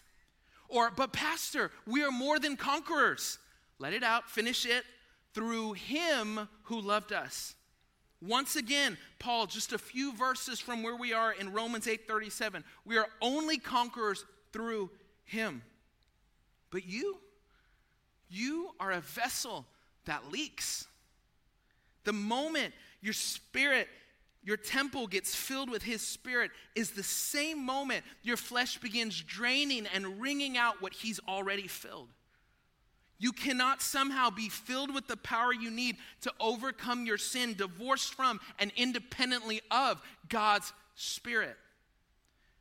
Or 0.69 0.91
but 0.91 1.13
pastor, 1.13 1.71
we 1.87 2.03
are 2.03 2.11
more 2.11 2.39
than 2.39 2.57
conquerors. 2.57 3.39
Let 3.79 3.93
it 3.93 4.03
out, 4.03 4.31
finish 4.31 4.65
it 4.65 4.85
through 5.35 5.75
him 5.75 6.49
who 6.65 6.81
loved 6.81 7.13
us. 7.13 7.55
Once 8.21 8.57
again, 8.57 8.99
Paul, 9.19 9.47
just 9.47 9.73
a 9.73 9.79
few 9.79 10.13
verses 10.13 10.59
from 10.59 10.83
where 10.83 10.97
we 10.97 11.13
are 11.13 11.33
in 11.33 11.53
Romans 11.53 11.87
8:37. 11.87 12.65
We 12.85 12.97
are 12.97 13.09
only 13.21 13.59
conquerors 13.59 14.25
through 14.53 14.91
him. 15.25 15.63
But 16.71 16.85
you, 16.85 17.19
you 18.29 18.75
are 18.81 18.93
a 18.93 19.01
vessel 19.01 19.67
that 20.07 20.31
leaks. 20.31 20.87
The 22.05 22.13
moment 22.13 22.75
your 23.01 23.13
spirit, 23.13 23.89
your 24.43 24.57
temple 24.57 25.07
gets 25.07 25.35
filled 25.35 25.71
with 25.71 25.83
his 25.83 26.07
spirit, 26.07 26.51
is 26.75 26.91
the 26.91 27.03
same 27.03 27.65
moment 27.65 28.05
your 28.23 28.37
flesh 28.37 28.79
begins 28.79 29.21
draining 29.21 29.87
and 29.87 30.21
wringing 30.21 30.57
out 30.57 30.83
what 30.83 30.93
he's 30.93 31.21
already 31.29 31.69
filled. 31.69 32.09
You 33.19 33.33
cannot 33.33 33.83
somehow 33.83 34.31
be 34.31 34.49
filled 34.49 34.95
with 34.95 35.09
the 35.09 35.17
power 35.17 35.53
you 35.53 35.71
need 35.71 35.97
to 36.21 36.33
overcome 36.39 37.05
your 37.05 37.19
sin, 37.19 37.55
divorced 37.55 38.15
from 38.15 38.41
and 38.59 38.71
independently 38.77 39.61
of 39.71 40.01
God's 40.29 40.73
Spirit. 40.95 41.57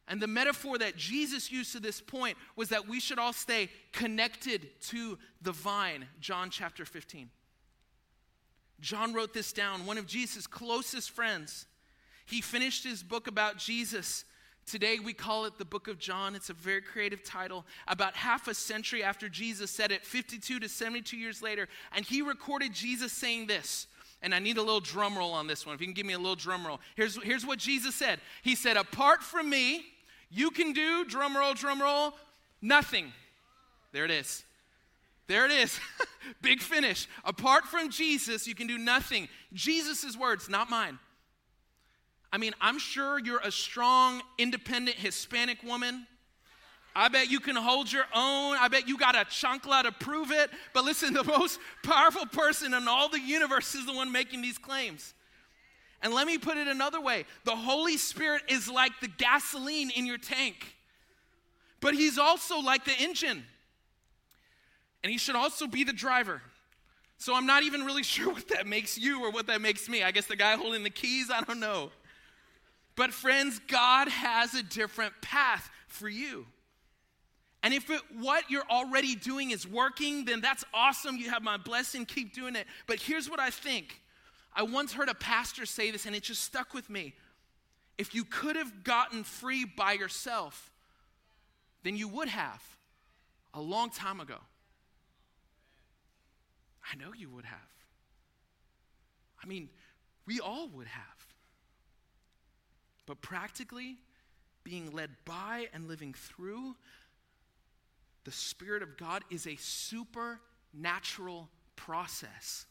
And 0.07 0.21
the 0.21 0.27
metaphor 0.27 0.77
that 0.77 0.95
Jesus 0.95 1.51
used 1.51 1.73
to 1.73 1.79
this 1.79 1.99
point 2.01 2.37
was 2.55 2.69
that 2.69 2.87
we 2.87 2.99
should 2.99 3.19
all 3.19 3.33
stay 3.33 3.69
connected 3.91 4.69
to 4.83 5.19
the 5.41 5.51
vine, 5.51 6.07
John 6.21 6.49
chapter 6.49 6.85
15. 6.85 7.29
John 8.79 9.13
wrote 9.13 9.33
this 9.33 9.51
down, 9.51 9.85
one 9.85 9.97
of 9.97 10.07
Jesus' 10.07 10.47
closest 10.47 11.11
friends. 11.11 11.65
He 12.25 12.41
finished 12.41 12.83
his 12.83 13.03
book 13.03 13.27
about 13.27 13.57
Jesus 13.57 14.23
Today 14.67 14.99
we 14.99 15.13
call 15.13 15.45
it 15.45 15.57
the 15.57 15.65
book 15.65 15.87
of 15.87 15.97
John. 15.97 16.35
It's 16.35 16.49
a 16.49 16.53
very 16.53 16.81
creative 16.81 17.23
title. 17.23 17.65
About 17.87 18.17
half 18.17 18.49
a 18.49 18.53
century 18.53 19.01
after 19.01 19.29
Jesus 19.29 19.71
said 19.71 19.93
it, 19.93 20.05
52 20.05 20.59
to 20.59 20.67
72 20.67 21.15
years 21.15 21.41
later, 21.41 21.69
and 21.95 22.05
he 22.05 22.21
recorded 22.21 22.73
Jesus 22.73 23.13
saying 23.13 23.47
this. 23.47 23.87
And 24.21 24.35
I 24.35 24.39
need 24.39 24.57
a 24.57 24.61
little 24.61 24.81
drum 24.81 25.17
roll 25.17 25.31
on 25.31 25.47
this 25.47 25.65
one. 25.65 25.73
If 25.73 25.79
you 25.79 25.87
can 25.87 25.93
give 25.93 26.05
me 26.05 26.13
a 26.13 26.19
little 26.19 26.35
drum 26.35 26.67
roll. 26.67 26.81
Here's, 26.95 27.21
here's 27.23 27.45
what 27.45 27.59
Jesus 27.59 27.95
said 27.95 28.19
He 28.41 28.55
said, 28.55 28.75
Apart 28.75 29.23
from 29.23 29.49
me, 29.49 29.85
you 30.29 30.51
can 30.51 30.73
do, 30.73 31.05
drum 31.05 31.37
roll, 31.37 31.53
drum 31.53 31.81
roll, 31.81 32.13
nothing. 32.61 33.13
There 33.93 34.03
it 34.03 34.11
is. 34.11 34.43
There 35.27 35.45
it 35.45 35.51
is. 35.51 35.79
Big 36.41 36.59
finish. 36.61 37.07
Apart 37.23 37.65
from 37.65 37.89
Jesus, 37.89 38.47
you 38.47 38.55
can 38.55 38.67
do 38.67 38.77
nothing. 38.77 39.29
Jesus' 39.53 40.17
words, 40.17 40.49
not 40.49 40.69
mine. 40.69 40.99
I 42.31 42.37
mean, 42.37 42.53
I'm 42.59 42.79
sure 42.79 43.19
you're 43.19 43.41
a 43.43 43.51
strong, 43.51 44.21
independent 44.37 44.97
Hispanic 44.97 45.63
woman. 45.63 46.05
I 46.95 47.09
bet 47.09 47.29
you 47.29 47.39
can 47.39 47.55
hold 47.55 47.91
your 47.91 48.05
own. 48.13 48.57
I 48.59 48.67
bet 48.69 48.87
you 48.87 48.97
got 48.97 49.15
a 49.15 49.19
chancla 49.19 49.83
to 49.83 49.91
prove 49.91 50.31
it. 50.31 50.49
But 50.73 50.83
listen, 50.83 51.13
the 51.15 51.23
most 51.23 51.59
powerful 51.83 52.25
person 52.25 52.73
in 52.73 52.87
all 52.87 53.07
the 53.07 53.19
universe 53.19 53.75
is 53.75 53.85
the 53.85 53.93
one 53.93 54.11
making 54.11 54.41
these 54.41 54.57
claims. 54.57 55.13
And 56.01 56.13
let 56.13 56.27
me 56.27 56.37
put 56.37 56.57
it 56.57 56.67
another 56.67 57.01
way 57.01 57.25
the 57.43 57.55
Holy 57.55 57.97
Spirit 57.97 58.43
is 58.49 58.69
like 58.69 58.91
the 59.01 59.07
gasoline 59.07 59.89
in 59.91 60.05
your 60.05 60.17
tank, 60.17 60.75
but 61.81 61.93
He's 61.93 62.17
also 62.17 62.59
like 62.59 62.85
the 62.85 62.95
engine. 62.99 63.43
And 65.03 65.11
He 65.11 65.17
should 65.17 65.35
also 65.35 65.67
be 65.67 65.83
the 65.83 65.93
driver. 65.93 66.41
So 67.19 67.35
I'm 67.35 67.45
not 67.45 67.63
even 67.63 67.83
really 67.83 68.03
sure 68.15 68.31
what 68.31 68.47
that 68.49 68.67
makes 68.67 68.97
you 68.97 69.23
or 69.23 69.31
what 69.31 69.47
that 69.47 69.61
makes 69.61 69.87
me. 69.87 70.03
I 70.03 70.11
guess 70.11 70.25
the 70.25 70.35
guy 70.35 70.55
holding 70.55 70.83
the 70.83 70.89
keys, 70.89 71.29
I 71.31 71.41
don't 71.41 71.59
know. 71.59 71.91
But, 72.97 73.13
friends, 73.13 73.61
God 73.67 74.09
has 74.09 74.53
a 74.53 74.63
different 74.63 75.13
path 75.21 75.69
for 75.87 76.09
you. 76.09 76.45
And 77.63 77.73
if 77.73 77.89
it, 77.89 78.01
what 78.17 78.49
you're 78.49 78.69
already 78.69 79.15
doing 79.15 79.51
is 79.51 79.67
working, 79.67 80.25
then 80.25 80.41
that's 80.41 80.65
awesome. 80.73 81.15
You 81.15 81.29
have 81.29 81.43
my 81.43 81.57
blessing. 81.57 82.05
Keep 82.05 82.33
doing 82.33 82.55
it. 82.55 82.67
But 82.87 82.99
here's 82.99 83.29
what 83.29 83.39
I 83.39 83.51
think 83.51 84.01
I 84.53 84.63
once 84.63 84.93
heard 84.93 85.09
a 85.09 85.13
pastor 85.13 85.65
say 85.65 85.91
this, 85.91 86.05
and 86.05 86.15
it 86.15 86.23
just 86.23 86.43
stuck 86.43 86.73
with 86.73 86.89
me. 86.89 87.13
If 87.97 88.15
you 88.15 88.23
could 88.23 88.55
have 88.55 88.83
gotten 88.83 89.23
free 89.23 89.65
by 89.65 89.93
yourself, 89.93 90.71
then 91.83 91.95
you 91.95 92.07
would 92.07 92.27
have 92.27 92.63
a 93.53 93.61
long 93.61 93.91
time 93.91 94.19
ago. 94.19 94.37
I 96.91 96.95
know 96.95 97.13
you 97.15 97.29
would 97.29 97.45
have. 97.45 97.59
I 99.43 99.47
mean, 99.47 99.69
we 100.25 100.39
all 100.39 100.67
would 100.69 100.87
have. 100.87 101.27
But 103.07 103.21
practically, 103.21 103.97
being 104.63 104.91
led 104.91 105.09
by 105.25 105.69
and 105.73 105.87
living 105.87 106.13
through 106.13 106.75
the 108.25 108.31
Spirit 108.31 108.83
of 108.83 108.97
God 108.97 109.23
is 109.31 109.47
a 109.47 109.55
supernatural 109.55 111.49
process, 111.77 112.65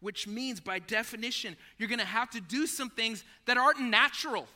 which 0.00 0.28
means, 0.28 0.60
by 0.60 0.78
definition, 0.78 1.56
you're 1.78 1.88
going 1.88 1.98
to 1.98 2.04
have 2.04 2.30
to 2.30 2.40
do 2.40 2.66
some 2.66 2.90
things 2.90 3.24
that 3.46 3.56
aren't 3.56 3.80
natural. 3.80 4.46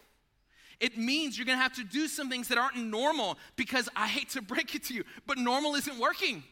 It 0.78 0.98
means 0.98 1.38
you're 1.38 1.46
going 1.46 1.58
to 1.58 1.62
have 1.62 1.76
to 1.76 1.84
do 1.84 2.06
some 2.06 2.28
things 2.28 2.48
that 2.48 2.58
aren't 2.58 2.76
normal 2.76 3.38
because 3.56 3.88
I 3.96 4.06
hate 4.06 4.28
to 4.30 4.42
break 4.42 4.74
it 4.74 4.84
to 4.84 4.94
you, 4.94 5.04
but 5.26 5.38
normal 5.38 5.74
isn't 5.76 5.98
working. 5.98 6.44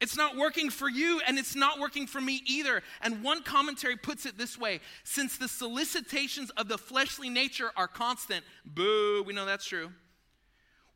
It's 0.00 0.16
not 0.16 0.36
working 0.36 0.68
for 0.68 0.90
you, 0.90 1.22
and 1.26 1.38
it's 1.38 1.56
not 1.56 1.78
working 1.78 2.06
for 2.06 2.20
me 2.20 2.42
either. 2.46 2.82
And 3.00 3.22
one 3.22 3.42
commentary 3.42 3.96
puts 3.96 4.26
it 4.26 4.36
this 4.36 4.58
way 4.58 4.80
since 5.04 5.38
the 5.38 5.48
solicitations 5.48 6.50
of 6.50 6.68
the 6.68 6.76
fleshly 6.76 7.30
nature 7.30 7.70
are 7.76 7.88
constant, 7.88 8.44
boo, 8.64 9.22
we 9.26 9.32
know 9.32 9.46
that's 9.46 9.64
true. 9.64 9.90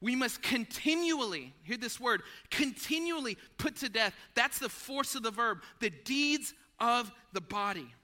We 0.03 0.17
must 0.17 0.43
continually, 0.43 1.55
hear 1.63 1.77
this 1.77 2.01
word, 2.01 2.23
continually 2.51 3.37
put 3.59 3.77
to 3.77 3.89
death. 3.89 4.15
That's 4.35 4.59
the 4.59 4.69
force 4.69 5.15
of 5.15 5.23
the 5.23 5.31
verb, 5.31 5.59
the 5.81 5.91
deeds 5.91 6.55
of 6.79 7.11
the 7.33 7.41
body. 7.41 7.95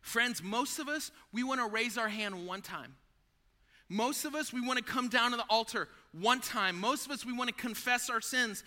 Friends, 0.00 0.42
most 0.42 0.78
of 0.78 0.88
us, 0.88 1.10
we 1.32 1.42
want 1.42 1.60
to 1.60 1.66
raise 1.66 1.98
our 1.98 2.08
hand 2.08 2.46
one 2.46 2.62
time. 2.62 2.96
Most 3.88 4.24
of 4.24 4.34
us, 4.34 4.52
we 4.52 4.60
want 4.60 4.78
to 4.78 4.84
come 4.84 5.08
down 5.08 5.30
to 5.30 5.36
the 5.36 5.44
altar 5.48 5.88
one 6.12 6.40
time. 6.40 6.78
Most 6.78 7.06
of 7.06 7.12
us, 7.12 7.24
we 7.24 7.32
want 7.32 7.48
to 7.48 7.54
confess 7.54 8.10
our 8.10 8.20
sins 8.20 8.64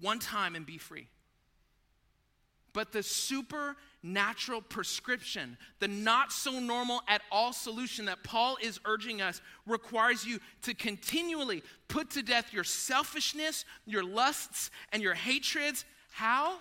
one 0.00 0.18
time 0.18 0.54
and 0.54 0.66
be 0.66 0.78
free. 0.78 1.08
but 2.76 2.92
the 2.92 3.02
supernatural 3.02 4.60
prescription, 4.60 5.56
the 5.78 5.88
not 5.88 6.30
so 6.30 6.60
normal 6.60 7.00
at 7.08 7.22
all 7.32 7.50
solution 7.54 8.04
that 8.04 8.22
Paul 8.22 8.58
is 8.60 8.78
urging 8.84 9.22
us, 9.22 9.40
requires 9.66 10.26
you 10.26 10.40
to 10.60 10.74
continually 10.74 11.62
put 11.88 12.10
to 12.10 12.22
death 12.22 12.52
your 12.52 12.64
selfishness, 12.64 13.64
your 13.86 14.04
lusts, 14.04 14.70
and 14.92 15.02
your 15.02 15.14
hatreds. 15.14 15.86
How? 16.12 16.58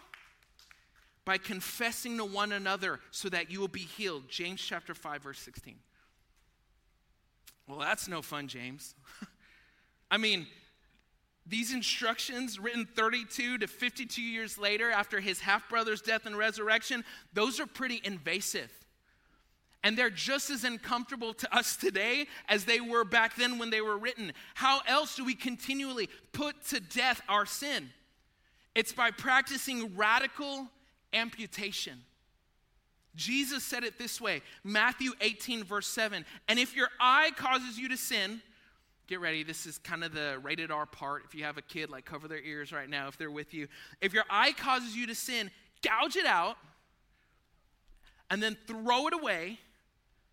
By 1.25 1.37
confessing 1.37 2.15
to 2.17 2.23
one 2.23 2.53
another 2.53 3.01
so 3.11 3.27
that 3.27 3.51
you 3.51 3.59
will 3.59 3.67
be 3.67 3.81
healed. 3.81 4.29
James 4.29 4.61
chapter 4.61 4.93
5, 4.93 5.21
verse 5.21 5.39
16. 5.39 5.75
Well, 7.67 7.79
that's 7.79 8.07
no 8.07 8.21
fun, 8.21 8.47
James. 8.47 8.95
I 10.09 10.15
mean, 10.15 10.47
these 11.47 11.73
instructions, 11.73 12.59
written 12.59 12.87
32 12.95 13.59
to 13.59 13.67
52 13.67 14.21
years 14.21 14.57
later 14.57 14.89
after 14.89 15.19
his 15.19 15.39
half 15.39 15.69
brother's 15.69 16.01
death 16.01 16.25
and 16.25 16.35
resurrection, 16.37 17.03
those 17.33 17.59
are 17.59 17.67
pretty 17.67 18.01
invasive. 18.03 18.71
And 19.83 19.95
they're 19.95 20.09
just 20.09 20.49
as 20.49 20.63
uncomfortable 20.63 21.35
to 21.35 21.55
us 21.55 21.75
today 21.75 22.25
as 22.49 22.65
they 22.65 22.81
were 22.81 23.03
back 23.03 23.35
then 23.35 23.59
when 23.59 23.69
they 23.69 23.81
were 23.81 23.97
written. 23.97 24.33
How 24.55 24.81
else 24.87 25.15
do 25.15 25.23
we 25.23 25.35
continually 25.35 26.09
put 26.31 26.65
to 26.69 26.79
death 26.79 27.21
our 27.29 27.45
sin? 27.45 27.91
It's 28.73 28.93
by 28.93 29.11
practicing 29.11 29.95
radical 29.95 30.67
amputation. 31.13 32.01
Jesus 33.15 33.63
said 33.63 33.83
it 33.83 33.99
this 33.99 34.19
way 34.19 34.41
Matthew 34.63 35.11
18, 35.21 35.63
verse 35.63 35.87
7. 35.87 36.25
And 36.47 36.57
if 36.57 36.75
your 36.75 36.89
eye 36.99 37.29
causes 37.35 37.77
you 37.77 37.89
to 37.89 37.97
sin, 37.97 38.41
get 39.07 39.19
ready. 39.21 39.43
This 39.43 39.65
is 39.65 39.77
kind 39.77 40.03
of 40.03 40.13
the 40.13 40.39
rated 40.41 40.71
R 40.71 40.85
part. 40.85 41.23
If 41.25 41.35
you 41.35 41.43
have 41.43 41.57
a 41.57 41.61
kid, 41.61 41.89
like 41.89 42.05
cover 42.05 42.27
their 42.27 42.41
ears 42.41 42.71
right 42.71 42.89
now 42.89 43.07
if 43.07 43.17
they're 43.17 43.31
with 43.31 43.53
you. 43.53 43.67
If 44.01 44.13
your 44.13 44.25
eye 44.29 44.51
causes 44.53 44.95
you 44.95 45.07
to 45.07 45.15
sin, 45.15 45.51
gouge 45.81 46.15
it 46.15 46.25
out 46.25 46.57
and 48.29 48.41
then 48.41 48.57
throw 48.67 49.07
it 49.07 49.13
away 49.13 49.59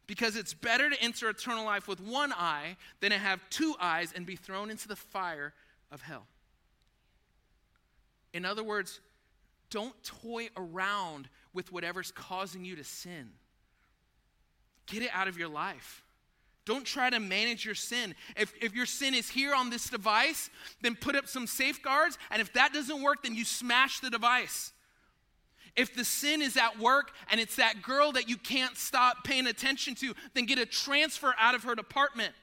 because 0.06 0.36
it's 0.36 0.54
better 0.54 0.90
to 0.90 1.02
enter 1.02 1.28
eternal 1.28 1.64
life 1.64 1.88
with 1.88 2.00
one 2.00 2.32
eye 2.32 2.76
than 3.00 3.10
to 3.10 3.18
have 3.18 3.40
two 3.50 3.74
eyes 3.80 4.12
and 4.14 4.26
be 4.26 4.36
thrown 4.36 4.70
into 4.70 4.88
the 4.88 4.96
fire 4.96 5.52
of 5.90 6.02
hell. 6.02 6.26
In 8.32 8.44
other 8.44 8.64
words, 8.64 9.00
don't 9.70 9.94
toy 10.02 10.48
around 10.56 11.28
with 11.54 11.72
whatever's 11.72 12.10
causing 12.12 12.64
you 12.64 12.76
to 12.76 12.84
sin. 12.84 13.30
Get 14.86 15.02
it 15.02 15.10
out 15.12 15.28
of 15.28 15.38
your 15.38 15.48
life. 15.48 16.01
Don't 16.64 16.84
try 16.84 17.10
to 17.10 17.18
manage 17.18 17.64
your 17.64 17.74
sin. 17.74 18.14
If, 18.36 18.52
if 18.60 18.74
your 18.74 18.86
sin 18.86 19.14
is 19.14 19.28
here 19.28 19.52
on 19.54 19.70
this 19.70 19.88
device, 19.88 20.48
then 20.80 20.94
put 20.94 21.16
up 21.16 21.26
some 21.26 21.46
safeguards. 21.46 22.18
And 22.30 22.40
if 22.40 22.52
that 22.52 22.72
doesn't 22.72 23.02
work, 23.02 23.24
then 23.24 23.34
you 23.34 23.44
smash 23.44 24.00
the 24.00 24.10
device. 24.10 24.72
If 25.74 25.94
the 25.94 26.04
sin 26.04 26.42
is 26.42 26.56
at 26.56 26.78
work 26.78 27.12
and 27.30 27.40
it's 27.40 27.56
that 27.56 27.82
girl 27.82 28.12
that 28.12 28.28
you 28.28 28.36
can't 28.36 28.76
stop 28.76 29.24
paying 29.24 29.46
attention 29.46 29.94
to, 29.96 30.14
then 30.34 30.44
get 30.46 30.58
a 30.58 30.66
transfer 30.66 31.34
out 31.38 31.54
of 31.54 31.64
her 31.64 31.74
department. 31.74 32.34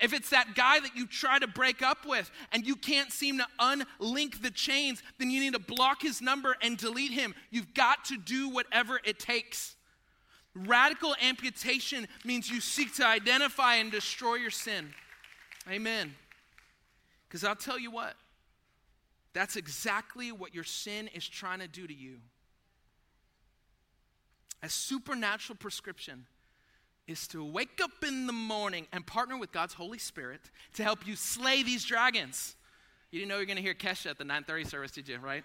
If 0.00 0.12
it's 0.12 0.30
that 0.30 0.54
guy 0.54 0.80
that 0.80 0.94
you 0.94 1.06
try 1.06 1.38
to 1.38 1.46
break 1.46 1.82
up 1.82 2.06
with 2.06 2.30
and 2.52 2.66
you 2.66 2.76
can't 2.76 3.10
seem 3.12 3.38
to 3.38 3.46
unlink 3.58 4.42
the 4.42 4.50
chains, 4.50 5.02
then 5.18 5.30
you 5.30 5.40
need 5.40 5.54
to 5.54 5.58
block 5.58 6.02
his 6.02 6.22
number 6.22 6.56
and 6.62 6.78
delete 6.78 7.12
him. 7.12 7.34
You've 7.50 7.74
got 7.74 8.04
to 8.06 8.16
do 8.16 8.48
whatever 8.48 9.00
it 9.04 9.18
takes. 9.18 9.76
Radical 10.54 11.14
amputation 11.22 12.08
means 12.24 12.50
you 12.50 12.60
seek 12.60 12.94
to 12.96 13.06
identify 13.06 13.76
and 13.76 13.92
destroy 13.92 14.36
your 14.36 14.50
sin. 14.50 14.92
Amen. 15.70 16.14
Because 17.28 17.44
I'll 17.44 17.54
tell 17.54 17.78
you 17.78 17.90
what, 17.90 18.14
that's 19.34 19.56
exactly 19.56 20.32
what 20.32 20.54
your 20.54 20.64
sin 20.64 21.08
is 21.14 21.28
trying 21.28 21.60
to 21.60 21.68
do 21.68 21.86
to 21.86 21.94
you. 21.94 22.16
A 24.62 24.68
supernatural 24.68 25.56
prescription 25.56 26.26
is 27.06 27.28
to 27.28 27.44
wake 27.44 27.80
up 27.82 27.90
in 28.06 28.26
the 28.26 28.32
morning 28.32 28.86
and 28.92 29.06
partner 29.06 29.38
with 29.38 29.52
God's 29.52 29.74
Holy 29.74 29.98
Spirit 29.98 30.40
to 30.74 30.82
help 30.82 31.06
you 31.06 31.14
slay 31.16 31.62
these 31.62 31.84
dragons. 31.84 32.56
You 33.10 33.20
didn't 33.20 33.30
know 33.30 33.36
you 33.36 33.42
were 33.42 33.46
going 33.46 33.56
to 33.56 33.62
hear 33.62 33.74
Kesha 33.74 34.10
at 34.10 34.18
the 34.18 34.24
9:30 34.24 34.66
service, 34.66 34.90
did 34.90 35.08
you? 35.08 35.18
Right? 35.18 35.44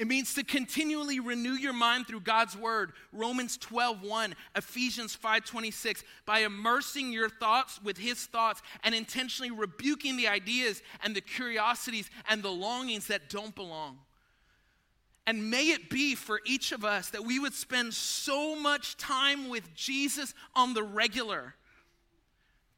It 0.00 0.08
means 0.08 0.32
to 0.32 0.42
continually 0.42 1.20
renew 1.20 1.52
your 1.52 1.74
mind 1.74 2.06
through 2.06 2.22
God's 2.22 2.56
word. 2.56 2.94
Romans 3.12 3.58
12:1, 3.58 4.34
Ephesians 4.56 5.14
5:26, 5.14 6.02
by 6.24 6.38
immersing 6.38 7.12
your 7.12 7.28
thoughts 7.28 7.78
with 7.82 7.98
his 7.98 8.24
thoughts 8.24 8.62
and 8.82 8.94
intentionally 8.94 9.50
rebuking 9.50 10.16
the 10.16 10.26
ideas 10.26 10.80
and 11.02 11.14
the 11.14 11.20
curiosities 11.20 12.08
and 12.30 12.42
the 12.42 12.50
longings 12.50 13.08
that 13.08 13.28
don't 13.28 13.54
belong. 13.54 14.02
And 15.26 15.50
may 15.50 15.68
it 15.68 15.90
be 15.90 16.14
for 16.14 16.40
each 16.46 16.72
of 16.72 16.82
us 16.82 17.10
that 17.10 17.26
we 17.26 17.38
would 17.38 17.52
spend 17.52 17.92
so 17.92 18.56
much 18.56 18.96
time 18.96 19.50
with 19.50 19.74
Jesus 19.74 20.32
on 20.54 20.72
the 20.72 20.82
regular 20.82 21.56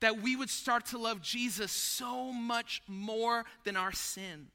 that 0.01 0.21
we 0.21 0.35
would 0.35 0.51
start 0.51 0.87
to 0.87 0.99
love 0.99 1.23
Jesus 1.23 1.71
so 1.71 2.33
much 2.33 2.83
more 2.89 3.45
than 3.63 3.77
our 3.77 3.93
sin 3.93 4.51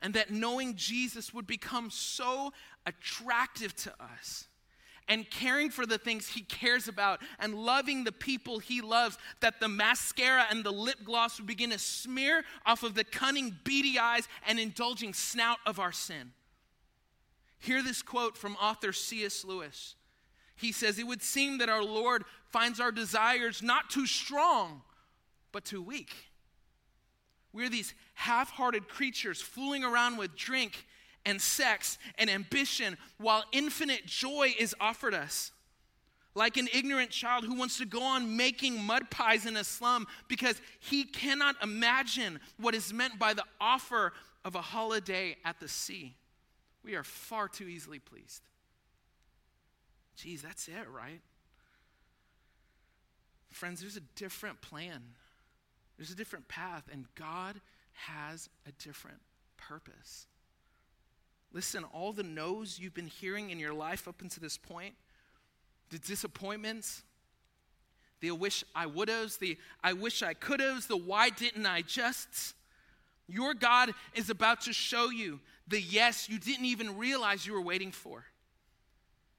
and 0.00 0.14
that 0.14 0.30
knowing 0.30 0.76
Jesus 0.76 1.34
would 1.34 1.46
become 1.46 1.90
so 1.90 2.52
attractive 2.86 3.74
to 3.76 3.92
us 4.00 4.48
and 5.08 5.28
caring 5.30 5.70
for 5.70 5.86
the 5.86 5.98
things 5.98 6.28
he 6.28 6.42
cares 6.42 6.86
about 6.86 7.20
and 7.38 7.54
loving 7.54 8.04
the 8.04 8.12
people 8.12 8.58
he 8.58 8.80
loves, 8.80 9.16
that 9.40 9.58
the 9.58 9.68
mascara 9.68 10.44
and 10.50 10.62
the 10.62 10.70
lip 10.70 10.98
gloss 11.04 11.38
would 11.38 11.46
begin 11.46 11.70
to 11.70 11.78
smear 11.78 12.44
off 12.66 12.82
of 12.82 12.94
the 12.94 13.04
cunning, 13.04 13.56
beady 13.64 13.98
eyes 13.98 14.28
and 14.46 14.60
indulging 14.60 15.14
snout 15.14 15.58
of 15.66 15.80
our 15.80 15.92
sin. 15.92 16.32
Hear 17.58 17.82
this 17.82 18.02
quote 18.02 18.36
from 18.36 18.54
author 18.56 18.92
C.S. 18.92 19.44
Lewis. 19.44 19.96
He 20.54 20.72
says, 20.72 20.98
It 20.98 21.06
would 21.06 21.22
seem 21.22 21.58
that 21.58 21.68
our 21.68 21.82
Lord 21.82 22.24
finds 22.50 22.78
our 22.78 22.92
desires 22.92 23.62
not 23.62 23.90
too 23.90 24.06
strong, 24.06 24.82
but 25.52 25.64
too 25.64 25.82
weak. 25.82 26.14
We're 27.52 27.68
these 27.68 27.94
half 28.14 28.50
hearted 28.50 28.88
creatures 28.88 29.40
fooling 29.40 29.84
around 29.84 30.16
with 30.16 30.36
drink 30.36 30.86
and 31.24 31.40
sex 31.40 31.98
and 32.18 32.30
ambition 32.30 32.96
while 33.18 33.44
infinite 33.52 34.06
joy 34.06 34.54
is 34.58 34.74
offered 34.80 35.14
us. 35.14 35.52
Like 36.34 36.56
an 36.56 36.68
ignorant 36.72 37.10
child 37.10 37.44
who 37.44 37.54
wants 37.54 37.78
to 37.78 37.86
go 37.86 38.02
on 38.02 38.36
making 38.36 38.82
mud 38.82 39.10
pies 39.10 39.44
in 39.44 39.56
a 39.56 39.64
slum 39.64 40.06
because 40.28 40.60
he 40.78 41.04
cannot 41.04 41.56
imagine 41.62 42.38
what 42.58 42.74
is 42.74 42.92
meant 42.92 43.18
by 43.18 43.34
the 43.34 43.44
offer 43.60 44.12
of 44.44 44.54
a 44.54 44.60
holiday 44.60 45.36
at 45.44 45.58
the 45.58 45.68
sea. 45.68 46.14
We 46.84 46.94
are 46.94 47.04
far 47.04 47.48
too 47.48 47.66
easily 47.66 47.98
pleased. 47.98 48.42
Geez, 50.16 50.42
that's 50.42 50.68
it, 50.68 50.88
right? 50.90 51.20
Friends, 53.50 53.80
there's 53.80 53.96
a 53.96 54.02
different 54.14 54.60
plan. 54.60 55.02
There's 55.98 56.10
a 56.10 56.14
different 56.14 56.48
path, 56.48 56.84
and 56.90 57.06
God 57.16 57.60
has 57.92 58.48
a 58.66 58.72
different 58.82 59.18
purpose. 59.56 60.26
Listen, 61.52 61.84
all 61.92 62.12
the 62.12 62.22
no's 62.22 62.78
you've 62.78 62.94
been 62.94 63.08
hearing 63.08 63.50
in 63.50 63.58
your 63.58 63.74
life 63.74 64.06
up 64.06 64.22
until 64.22 64.40
this 64.40 64.56
point, 64.56 64.94
the 65.90 65.98
disappointments, 65.98 67.02
the 68.20 68.30
wish 68.30 68.64
I 68.74 68.86
would 68.86 69.08
have, 69.08 69.36
the 69.40 69.56
I 69.82 69.92
wish 69.92 70.22
I 70.22 70.34
could 70.34 70.60
have, 70.60 70.86
the 70.86 70.96
why 70.96 71.30
didn't 71.30 71.66
I 71.66 71.82
just, 71.82 72.54
your 73.26 73.54
God 73.54 73.92
is 74.14 74.30
about 74.30 74.62
to 74.62 74.72
show 74.72 75.10
you 75.10 75.40
the 75.66 75.80
yes 75.80 76.28
you 76.28 76.38
didn't 76.38 76.64
even 76.64 76.96
realize 76.96 77.46
you 77.46 77.52
were 77.52 77.60
waiting 77.60 77.92
for. 77.92 78.24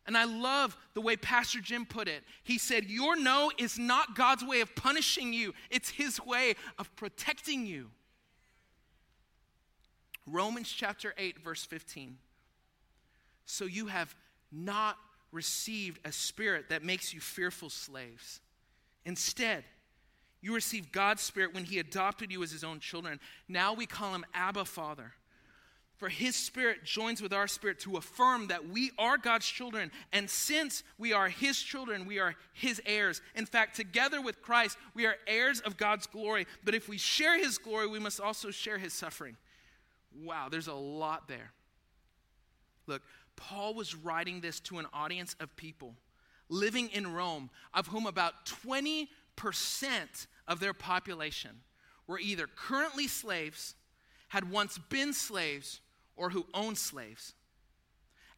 And 0.06 0.18
I 0.18 0.24
love 0.26 0.76
the 0.96 1.02
way 1.02 1.16
Pastor 1.16 1.60
Jim 1.60 1.86
put 1.86 2.08
it. 2.08 2.24
He 2.44 2.58
said, 2.58 2.86
Your 2.86 3.16
no 3.16 3.52
is 3.58 3.78
not 3.78 4.16
God's 4.16 4.44
way 4.44 4.62
of 4.62 4.76
punishing 4.76 5.34
you, 5.34 5.54
it's 5.70 5.90
His 5.90 6.20
way 6.26 6.56
of 6.78 6.94
protecting 6.96 7.66
you. 7.66 7.92
Romans 10.26 10.72
chapter 10.72 11.14
8, 11.18 11.44
verse 11.44 11.64
15. 11.64 12.18
So 13.46 13.66
you 13.66 13.88
have 13.88 14.16
not 14.52 14.98
received 15.32 16.00
a 16.06 16.12
spirit 16.12 16.70
that 16.70 16.84
makes 16.84 17.14
you 17.14 17.20
fearful 17.20 17.70
slaves. 17.70 18.42
Instead, 19.06 19.64
you 20.42 20.54
received 20.54 20.92
God's 20.92 21.22
spirit 21.22 21.54
when 21.54 21.66
He 21.66 21.80
adopted 21.80 22.32
you 22.32 22.42
as 22.44 22.52
His 22.52 22.64
own 22.64 22.80
children. 22.80 23.20
Now 23.48 23.74
we 23.74 23.86
call 23.86 24.14
Him 24.14 24.26
Abba 24.34 24.66
Father. 24.66 25.14
For 26.00 26.08
his 26.08 26.34
spirit 26.34 26.86
joins 26.86 27.22
with 27.22 27.34
our 27.34 27.48
spirit 27.48 27.80
to 27.82 27.98
affirm 27.98 28.48
that 28.48 28.70
we 28.70 28.92
are 28.98 29.18
God's 29.18 29.46
children. 29.46 29.92
And 30.14 30.30
since 30.30 30.84
we 30.98 31.12
are 31.12 31.28
his 31.28 31.62
children, 31.62 32.06
we 32.06 32.20
are 32.20 32.36
his 32.54 32.82
heirs. 32.86 33.22
In 33.36 33.46
fact, 33.46 33.76
together 33.76 34.22
with 34.22 34.42
Christ, 34.42 34.78
we 34.94 35.06
are 35.06 35.16
heirs 35.28 35.60
of 35.60 35.76
God's 35.76 36.08
glory. 36.08 36.48
But 36.64 36.74
if 36.74 36.88
we 36.88 36.98
share 36.98 37.38
his 37.38 37.58
glory, 37.58 37.88
we 37.88 38.00
must 38.00 38.22
also 38.22 38.50
share 38.50 38.78
his 38.78 38.94
suffering. 38.94 39.36
Wow, 40.24 40.48
there's 40.50 40.68
a 40.68 40.74
lot 40.74 41.28
there. 41.28 41.52
Look, 42.88 43.02
Paul 43.36 43.74
was 43.74 43.94
writing 43.94 44.40
this 44.40 44.62
to 44.62 44.80
an 44.80 44.88
audience 44.94 45.36
of 45.42 45.54
people 45.58 45.96
living 46.48 46.90
in 46.90 47.14
Rome, 47.14 47.50
of 47.74 47.88
whom 47.88 48.08
about 48.08 48.46
20% 48.46 49.08
of 50.48 50.60
their 50.62 50.74
population 50.74 51.52
were 52.08 52.20
either 52.20 52.48
currently 52.48 53.08
slaves, 53.08 53.76
had 54.30 54.50
once 54.50 54.78
been 54.90 55.14
slaves, 55.14 55.82
or 56.20 56.30
who 56.30 56.46
owned 56.54 56.78
slaves. 56.78 57.34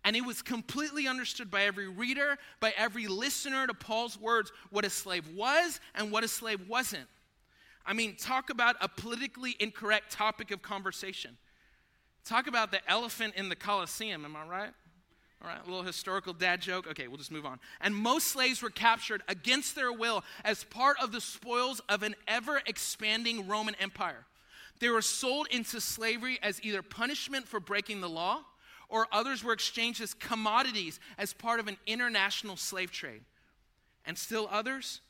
And 0.04 0.16
it 0.16 0.26
was 0.26 0.42
completely 0.42 1.08
understood 1.08 1.52
by 1.52 1.64
every 1.64 1.88
reader, 1.88 2.38
by 2.60 2.74
every 2.78 3.08
listener 3.08 3.68
to 3.68 3.74
Paul's 3.74 4.20
words, 4.20 4.52
what 4.70 4.86
a 4.86 4.90
slave 4.90 5.28
was 5.36 5.80
and 5.94 6.12
what 6.12 6.24
a 6.24 6.28
slave 6.28 6.68
wasn't. 6.68 7.08
I 7.86 7.94
mean, 7.94 8.16
talk 8.16 8.50
about 8.50 8.76
a 8.82 8.88
politically 8.88 9.56
incorrect 9.60 10.12
topic 10.12 10.52
of 10.52 10.62
conversation. 10.62 11.38
Talk 12.24 12.48
about 12.48 12.72
the 12.72 12.80
elephant 12.90 13.34
in 13.36 13.50
the 13.50 13.56
Colosseum, 13.56 14.26
am 14.26 14.36
I 14.36 14.46
right? 14.46 14.72
All 15.44 15.50
right, 15.50 15.60
a 15.62 15.66
little 15.66 15.84
historical 15.84 16.34
dad 16.34 16.62
joke. 16.62 16.88
Okay, 16.88 17.08
we'll 17.08 17.18
just 17.18 17.32
move 17.32 17.48
on. 17.48 17.60
And 17.80 17.96
most 17.96 18.28
slaves 18.28 18.62
were 18.62 18.70
captured 18.70 19.24
against 19.28 19.76
their 19.76 19.92
will 19.92 20.24
as 20.44 20.64
part 20.64 20.98
of 21.02 21.12
the 21.12 21.22
spoils 21.22 21.82
of 21.90 22.04
an 22.04 22.16
ever 22.28 22.62
expanding 22.68 23.48
Roman 23.48 23.74
Empire. 23.76 24.26
They 24.82 24.90
were 24.90 25.04
sold 25.04 25.48
into 25.52 25.80
slavery 25.80 26.40
as 26.42 26.60
either 26.64 26.82
punishment 26.82 27.48
for 27.48 27.60
breaking 27.60 28.02
the 28.02 28.10
law, 28.10 28.42
or 28.90 29.08
others 29.12 29.44
were 29.44 29.54
exchanged 29.54 30.02
as 30.02 30.16
commodities 30.16 31.00
as 31.20 31.34
part 31.34 31.60
of 31.60 31.68
an 31.68 31.78
international 31.86 32.58
slave 32.58 32.92
trade. 32.92 33.22
And 34.06 34.18
still 34.18 34.50
others 34.52 35.02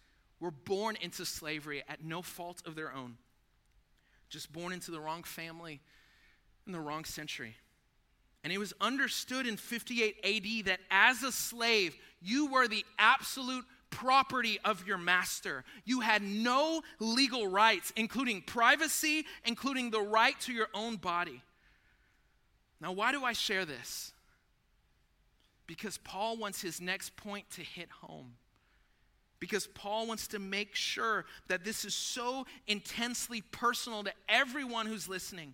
were 0.41 0.51
born 0.51 0.97
into 1.01 1.25
slavery 1.25 1.84
at 1.88 2.03
no 2.03 2.21
fault 2.21 2.62
of 2.65 2.75
their 2.75 2.93
own, 2.93 3.17
just 4.29 4.51
born 4.51 4.73
into 4.73 4.91
the 4.91 4.99
wrong 4.99 5.23
family 5.23 5.79
in 6.67 6.73
the 6.73 6.79
wrong 6.79 7.05
century. 7.05 7.55
And 8.43 8.51
it 8.51 8.57
was 8.57 8.73
understood 8.81 9.47
in 9.47 9.55
58 9.55 10.17
AD 10.23 10.65
that 10.65 10.79
as 10.91 11.23
a 11.23 11.31
slave, 11.31 11.95
you 12.21 12.47
were 12.47 12.67
the 12.67 12.86
absolute 12.99 13.65
property 13.91 14.60
of 14.65 14.88
your 14.88 14.97
master. 14.97 15.63
You 15.86 15.99
had 15.99 16.23
no 16.23 16.82
legal 16.99 17.45
rights, 17.45 17.93
including 17.95 18.41
privacy, 18.41 19.25
including 19.45 19.91
the 19.91 20.01
right 20.01 20.39
to 20.41 20.54
your 20.54 20.67
own 20.73 20.95
body. 20.95 21.43
Now, 22.80 22.93
why 22.93 23.12
do 23.12 23.23
I 23.23 23.34
share 23.34 23.65
this? 23.65 24.12
Because 25.67 25.99
Paul 25.99 26.38
wants 26.38 26.62
his 26.62 26.82
next 26.82 27.15
point 27.15 27.49
to 27.51 27.62
hit 27.62 27.89
home. 28.01 28.34
Because 29.39 29.67
Paul 29.67 30.08
wants 30.08 30.27
to 30.30 30.39
make 30.39 30.75
sure 30.75 31.25
that 31.47 31.63
this 31.63 31.86
is 31.86 31.93
so 31.93 32.45
intensely 32.67 33.41
personal 33.41 34.04
to 34.04 34.13
everyone 34.27 34.86
who's 34.86 35.08
listening. 35.08 35.54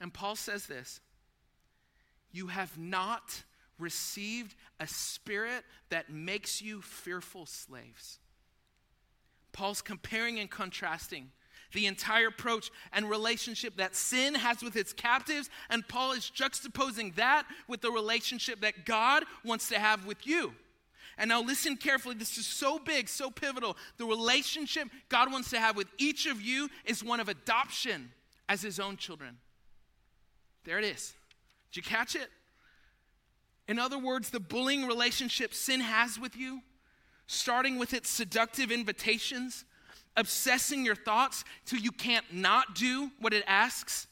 And 0.00 0.12
Paul 0.12 0.36
says 0.36 0.66
this 0.66 1.00
You 2.32 2.48
have 2.48 2.76
not 2.78 3.42
received 3.78 4.54
a 4.80 4.86
spirit 4.86 5.64
that 5.90 6.10
makes 6.10 6.60
you 6.60 6.82
fearful 6.82 7.46
slaves. 7.46 8.18
Paul's 9.52 9.82
comparing 9.82 10.38
and 10.38 10.50
contrasting 10.50 11.30
the 11.72 11.86
entire 11.86 12.28
approach 12.28 12.70
and 12.92 13.10
relationship 13.10 13.76
that 13.76 13.94
sin 13.94 14.34
has 14.34 14.62
with 14.62 14.76
its 14.76 14.92
captives, 14.92 15.50
and 15.68 15.86
Paul 15.86 16.12
is 16.12 16.30
juxtaposing 16.34 17.14
that 17.16 17.46
with 17.66 17.80
the 17.80 17.90
relationship 17.90 18.60
that 18.60 18.86
God 18.86 19.24
wants 19.44 19.68
to 19.68 19.78
have 19.78 20.06
with 20.06 20.26
you. 20.26 20.54
And 21.18 21.28
now 21.28 21.42
listen 21.42 21.76
carefully. 21.76 22.14
This 22.14 22.38
is 22.38 22.46
so 22.46 22.78
big, 22.78 23.08
so 23.08 23.30
pivotal. 23.30 23.76
The 23.96 24.04
relationship 24.04 24.88
God 25.08 25.32
wants 25.32 25.50
to 25.50 25.58
have 25.58 25.76
with 25.76 25.88
each 25.98 26.26
of 26.26 26.40
you 26.40 26.68
is 26.84 27.02
one 27.02 27.20
of 27.20 27.28
adoption 27.28 28.12
as 28.48 28.62
his 28.62 28.78
own 28.78 28.96
children. 28.96 29.36
There 30.64 30.78
it 30.78 30.84
is. 30.84 31.14
Did 31.72 31.78
you 31.78 31.82
catch 31.82 32.14
it? 32.14 32.28
In 33.68 33.78
other 33.78 33.98
words, 33.98 34.30
the 34.30 34.40
bullying 34.40 34.86
relationship 34.86 35.52
sin 35.52 35.80
has 35.80 36.18
with 36.18 36.36
you, 36.36 36.62
starting 37.26 37.78
with 37.78 37.92
its 37.92 38.08
seductive 38.08 38.72
invitations, 38.72 39.66
obsessing 40.16 40.84
your 40.84 40.96
thoughts 40.96 41.44
till 41.66 41.78
you 41.78 41.92
can't 41.92 42.24
not 42.32 42.74
do 42.74 43.10
what 43.20 43.34
it 43.34 43.44
asks, 43.46 44.06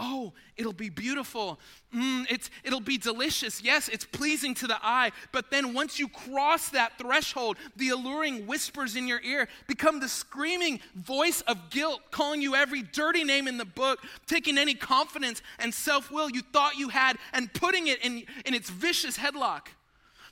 Oh, 0.00 0.32
it'll 0.56 0.72
be 0.72 0.90
beautiful. 0.90 1.58
Mm, 1.92 2.26
it's, 2.30 2.50
it'll 2.62 2.78
be 2.78 2.98
delicious. 2.98 3.62
Yes, 3.62 3.88
it's 3.88 4.04
pleasing 4.04 4.54
to 4.54 4.68
the 4.68 4.78
eye. 4.80 5.10
But 5.32 5.50
then 5.50 5.74
once 5.74 5.98
you 5.98 6.06
cross 6.06 6.68
that 6.68 6.98
threshold, 6.98 7.56
the 7.74 7.88
alluring 7.88 8.46
whispers 8.46 8.94
in 8.94 9.08
your 9.08 9.20
ear 9.22 9.48
become 9.66 9.98
the 9.98 10.08
screaming 10.08 10.78
voice 10.94 11.40
of 11.42 11.70
guilt, 11.70 12.00
calling 12.12 12.40
you 12.40 12.54
every 12.54 12.82
dirty 12.82 13.24
name 13.24 13.48
in 13.48 13.58
the 13.58 13.64
book, 13.64 14.00
taking 14.26 14.56
any 14.56 14.74
confidence 14.74 15.42
and 15.58 15.74
self 15.74 16.12
will 16.12 16.30
you 16.30 16.42
thought 16.42 16.76
you 16.76 16.90
had 16.90 17.16
and 17.32 17.52
putting 17.52 17.88
it 17.88 18.04
in, 18.04 18.22
in 18.46 18.54
its 18.54 18.70
vicious 18.70 19.18
headlock. 19.18 19.68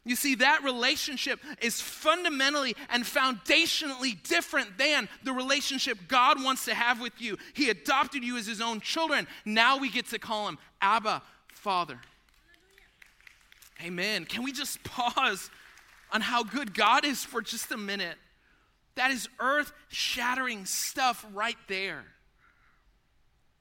You 0.06 0.14
see, 0.14 0.36
that 0.36 0.62
relationship 0.62 1.40
is 1.60 1.80
fundamentally 1.80 2.76
and 2.90 3.02
foundationally 3.02 4.22
different 4.22 4.78
than 4.78 5.08
the 5.24 5.32
relationship 5.32 5.98
God 6.06 6.42
wants 6.44 6.64
to 6.66 6.74
have 6.74 7.00
with 7.00 7.20
you. 7.20 7.36
He 7.54 7.70
adopted 7.70 8.22
you 8.22 8.36
as 8.36 8.46
his 8.46 8.60
own 8.60 8.80
children. 8.80 9.26
Now 9.44 9.78
we 9.78 9.90
get 9.90 10.06
to 10.10 10.20
call 10.20 10.46
him 10.46 10.58
Abba, 10.80 11.22
Father. 11.48 11.98
Amen. 13.84 14.26
Can 14.26 14.44
we 14.44 14.52
just 14.52 14.82
pause 14.84 15.50
on 16.12 16.20
how 16.20 16.44
good 16.44 16.72
God 16.72 17.04
is 17.04 17.24
for 17.24 17.42
just 17.42 17.72
a 17.72 17.76
minute? 17.76 18.16
That 18.94 19.10
is 19.10 19.28
earth 19.40 19.72
shattering 19.88 20.66
stuff 20.66 21.26
right 21.34 21.58
there. 21.66 22.04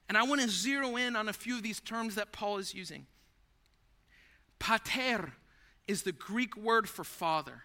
And 0.08 0.16
I 0.16 0.22
want 0.22 0.42
to 0.42 0.48
zero 0.48 0.94
in 0.94 1.16
on 1.16 1.28
a 1.28 1.32
few 1.32 1.56
of 1.56 1.64
these 1.64 1.80
terms 1.80 2.14
that 2.14 2.30
Paul 2.30 2.58
is 2.58 2.72
using. 2.72 3.06
Pater 4.60 5.32
is 5.88 6.02
the 6.02 6.12
Greek 6.12 6.56
word 6.56 6.88
for 6.88 7.04
father. 7.04 7.62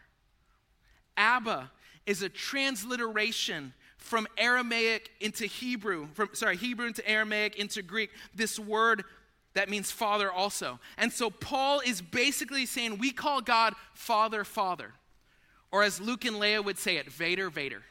Abba 1.18 1.72
is 2.06 2.22
a 2.22 2.30
transliteration 2.30 3.74
from 3.98 4.28
Aramaic 4.38 5.12
into 5.20 5.46
Hebrew, 5.46 6.08
from 6.14 6.30
sorry, 6.34 6.58
Hebrew 6.58 6.88
into 6.88 7.08
Aramaic 7.08 7.58
into 7.58 7.82
Greek. 7.82 8.10
This 8.34 8.58
word 8.58 9.04
that 9.54 9.70
means 9.70 9.92
father 9.92 10.32
also. 10.32 10.80
And 10.98 11.12
so 11.12 11.30
Paul 11.30 11.82
is 11.86 12.02
basically 12.02 12.66
saying 12.66 12.98
we 12.98 13.12
call 13.12 13.42
God 13.42 13.74
Father, 13.94 14.44
Father. 14.44 14.94
Or 15.72 15.84
as 15.84 16.02
Luke 16.02 16.26
and 16.26 16.36
Leia 16.38 16.64
would 16.64 16.78
say 16.78 16.98
it, 16.98 17.12
Vader, 17.12 17.50
Vader. 17.50 17.84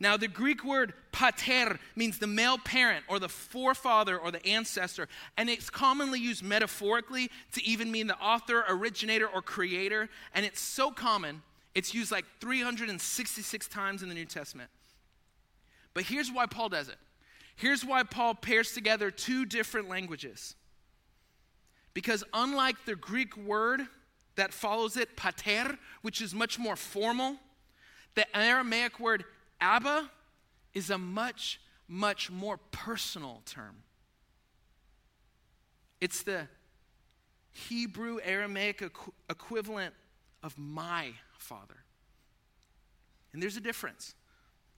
Now, 0.00 0.16
the 0.16 0.28
Greek 0.28 0.64
word 0.64 0.94
pater 1.10 1.78
means 1.96 2.18
the 2.18 2.28
male 2.28 2.58
parent 2.58 3.04
or 3.08 3.18
the 3.18 3.28
forefather 3.28 4.16
or 4.16 4.30
the 4.30 4.44
ancestor, 4.46 5.08
and 5.36 5.50
it's 5.50 5.70
commonly 5.70 6.20
used 6.20 6.42
metaphorically 6.42 7.30
to 7.52 7.64
even 7.64 7.90
mean 7.90 8.06
the 8.06 8.18
author, 8.18 8.64
originator, 8.68 9.26
or 9.26 9.42
creator. 9.42 10.08
And 10.34 10.46
it's 10.46 10.60
so 10.60 10.92
common, 10.92 11.42
it's 11.74 11.94
used 11.94 12.12
like 12.12 12.24
366 12.40 13.68
times 13.68 14.02
in 14.02 14.08
the 14.08 14.14
New 14.14 14.24
Testament. 14.24 14.70
But 15.94 16.04
here's 16.04 16.30
why 16.30 16.46
Paul 16.46 16.68
does 16.68 16.88
it. 16.88 16.98
Here's 17.56 17.84
why 17.84 18.04
Paul 18.04 18.36
pairs 18.36 18.72
together 18.72 19.10
two 19.10 19.44
different 19.44 19.88
languages. 19.88 20.54
Because 21.92 22.22
unlike 22.32 22.76
the 22.84 22.94
Greek 22.94 23.36
word 23.36 23.80
that 24.36 24.52
follows 24.52 24.96
it, 24.96 25.16
pater, 25.16 25.76
which 26.02 26.20
is 26.20 26.32
much 26.32 26.56
more 26.56 26.76
formal, 26.76 27.34
the 28.14 28.36
Aramaic 28.36 29.00
word 29.00 29.24
Abba 29.60 30.10
is 30.74 30.90
a 30.90 30.98
much, 30.98 31.60
much 31.88 32.30
more 32.30 32.58
personal 32.70 33.42
term. 33.44 33.76
It's 36.00 36.22
the 36.22 36.48
Hebrew 37.50 38.18
Aramaic 38.22 38.80
equ- 38.80 39.12
equivalent 39.28 39.94
of 40.42 40.56
my 40.56 41.12
father. 41.38 41.76
And 43.32 43.42
there's 43.42 43.56
a 43.56 43.60
difference. 43.60 44.14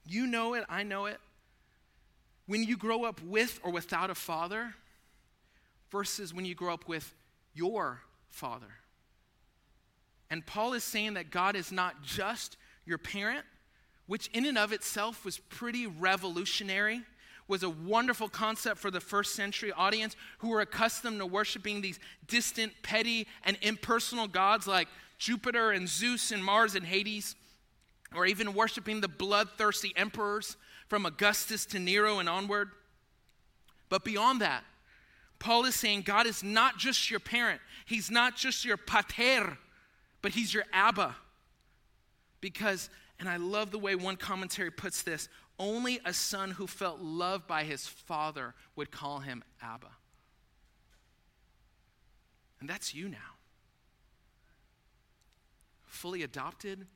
You 0.06 0.26
know 0.26 0.54
it, 0.54 0.64
I 0.68 0.82
know 0.82 1.06
it. 1.06 1.18
When 2.46 2.64
you 2.64 2.76
grow 2.76 3.04
up 3.04 3.20
with 3.22 3.60
or 3.62 3.70
without 3.70 4.10
a 4.10 4.14
father 4.14 4.74
versus 5.90 6.32
when 6.32 6.44
you 6.44 6.54
grow 6.54 6.72
up 6.72 6.88
with 6.88 7.14
your 7.54 8.00
father. 8.28 8.66
And 10.30 10.46
Paul 10.46 10.72
is 10.72 10.84
saying 10.84 11.14
that 11.14 11.30
God 11.30 11.56
is 11.56 11.70
not 11.70 12.02
just 12.02 12.56
your 12.86 12.98
parent, 12.98 13.44
which 14.10 14.26
in 14.32 14.44
and 14.44 14.58
of 14.58 14.72
itself 14.72 15.24
was 15.24 15.38
pretty 15.38 15.86
revolutionary, 15.86 17.00
was 17.46 17.62
a 17.62 17.70
wonderful 17.70 18.28
concept 18.28 18.80
for 18.80 18.90
the 18.90 18.98
first 19.00 19.36
century 19.36 19.70
audience 19.70 20.16
who 20.38 20.48
were 20.48 20.62
accustomed 20.62 21.20
to 21.20 21.24
worshiping 21.24 21.80
these 21.80 22.00
distant, 22.26 22.72
petty, 22.82 23.28
and 23.44 23.56
impersonal 23.62 24.26
gods 24.26 24.66
like 24.66 24.88
Jupiter 25.18 25.70
and 25.70 25.88
Zeus 25.88 26.32
and 26.32 26.44
Mars 26.44 26.74
and 26.74 26.84
Hades, 26.84 27.36
or 28.12 28.26
even 28.26 28.52
worshiping 28.52 29.00
the 29.00 29.06
bloodthirsty 29.06 29.92
emperors 29.94 30.56
from 30.88 31.06
Augustus 31.06 31.64
to 31.66 31.78
Nero 31.78 32.18
and 32.18 32.28
onward. 32.28 32.70
But 33.90 34.04
beyond 34.04 34.40
that, 34.40 34.64
Paul 35.38 35.66
is 35.66 35.76
saying 35.76 36.02
God 36.02 36.26
is 36.26 36.42
not 36.42 36.78
just 36.78 37.12
your 37.12 37.20
parent, 37.20 37.60
He's 37.86 38.10
not 38.10 38.34
just 38.34 38.64
your 38.64 38.76
pater, 38.76 39.56
but 40.20 40.32
He's 40.32 40.52
your 40.52 40.64
Abba. 40.72 41.14
Because 42.40 42.90
and 43.20 43.28
I 43.28 43.36
love 43.36 43.70
the 43.70 43.78
way 43.78 43.94
one 43.94 44.16
commentary 44.16 44.70
puts 44.70 45.02
this 45.02 45.28
only 45.58 46.00
a 46.06 46.12
son 46.14 46.52
who 46.52 46.66
felt 46.66 47.00
loved 47.00 47.46
by 47.46 47.64
his 47.64 47.86
father 47.86 48.54
would 48.76 48.90
call 48.90 49.20
him 49.20 49.44
Abba. 49.62 49.90
And 52.60 52.68
that's 52.68 52.94
you 52.94 53.10
now. 53.10 53.18
Fully 55.84 56.22
adopted, 56.22 56.86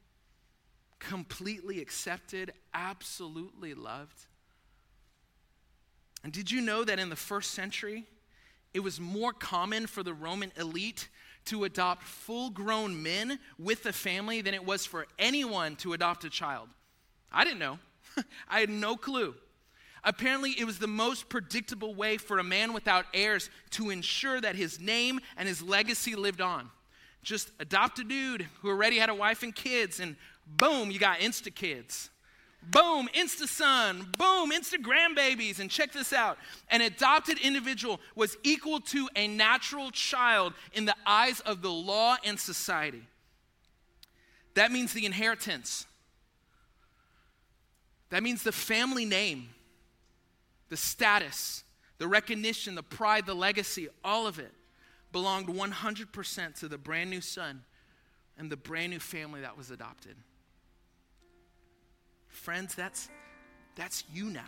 completely 0.98 1.82
accepted, 1.82 2.54
absolutely 2.72 3.74
loved. 3.74 4.26
And 6.22 6.32
did 6.32 6.50
you 6.50 6.62
know 6.62 6.84
that 6.84 6.98
in 6.98 7.10
the 7.10 7.16
first 7.16 7.50
century, 7.50 8.04
it 8.72 8.80
was 8.80 8.98
more 8.98 9.34
common 9.34 9.87
for 9.87 10.02
the 10.02 10.14
Roman 10.14 10.52
elite 10.56 11.08
to 11.46 11.64
adopt 11.64 12.04
full 12.04 12.50
grown 12.50 13.02
men 13.02 13.38
with 13.59 13.87
a 13.87 13.92
family 13.92 14.40
than 14.40 14.54
it 14.54 14.64
was 14.64 14.87
for 14.87 15.07
anyone 15.18 15.76
to 15.76 15.92
adopt 15.92 16.24
a 16.24 16.30
child. 16.30 16.68
I 17.33 17.44
didn't 17.44 17.59
know, 17.59 17.78
I 18.48 18.61
had 18.61 18.70
no 18.70 18.96
clue. 18.96 19.35
Apparently, 20.04 20.50
it 20.59 20.64
was 20.64 20.78
the 20.78 20.87
most 20.87 21.30
predictable 21.30 21.94
way 21.94 22.18
for 22.18 22.38
a 22.38 22.44
man 22.44 22.74
without 22.74 23.07
heirs 23.14 23.48
to 23.70 23.88
ensure 23.88 24.40
that 24.40 24.54
his 24.54 24.78
name 24.78 25.18
and 25.37 25.48
his 25.48 25.62
legacy 25.62 26.14
lived 26.14 26.42
on. 26.42 26.70
Just 27.22 27.50
adopt 27.59 27.98
a 27.98 28.04
dude 28.04 28.46
who 28.61 28.68
already 28.68 28.98
had 28.98 29.09
a 29.09 29.14
wife 29.14 29.42
and 29.42 29.54
kids, 29.54 30.00
and 30.00 30.16
boom, 30.46 30.90
you 30.90 30.98
got 30.98 31.20
insta 31.20 31.54
kids. 31.54 32.11
Boom, 32.70 33.09
Insta 33.14 33.46
son. 33.46 34.07
Boom, 34.18 34.50
Instagram 34.50 35.14
babies. 35.14 35.61
And 35.61 35.70
check 35.70 35.92
this 35.92 36.12
out 36.12 36.38
an 36.68 36.81
adopted 36.81 37.38
individual 37.38 38.00
was 38.14 38.37
equal 38.42 38.81
to 38.81 39.09
a 39.16 39.29
natural 39.29 39.90
child 39.90 40.55
in 40.72 40.85
the 40.85 40.96
eyes 41.07 41.40
of 41.40 41.62
the 41.62 41.70
law 41.70 42.16
and 42.24 42.38
society. 42.38 43.03
That 44.55 44.70
means 44.70 44.92
the 44.92 45.05
inheritance, 45.05 45.87
that 48.11 48.22
means 48.22 48.42
the 48.44 48.53
family 48.53 49.05
name, 49.05 49.48
the 50.68 50.77
status, 50.77 51.64
the 51.98 52.07
recognition, 52.07 52.74
the 52.74 52.83
pride, 52.83 53.27
the 53.27 53.35
legacy, 53.35 53.88
all 54.05 54.27
of 54.27 54.38
it 54.38 54.53
belonged 55.11 55.48
100% 55.48 56.59
to 56.61 56.68
the 56.68 56.79
brand 56.79 57.11
new 57.11 57.20
son 57.20 57.62
and 58.37 58.50
the 58.50 58.57
brand 58.57 58.90
new 58.90 58.98
family 58.98 59.40
that 59.40 59.57
was 59.57 59.70
adopted. 59.70 60.16
Friends, 62.34 62.74
that's, 62.74 63.08
that's 63.76 64.04
you 64.12 64.24
now. 64.26 64.42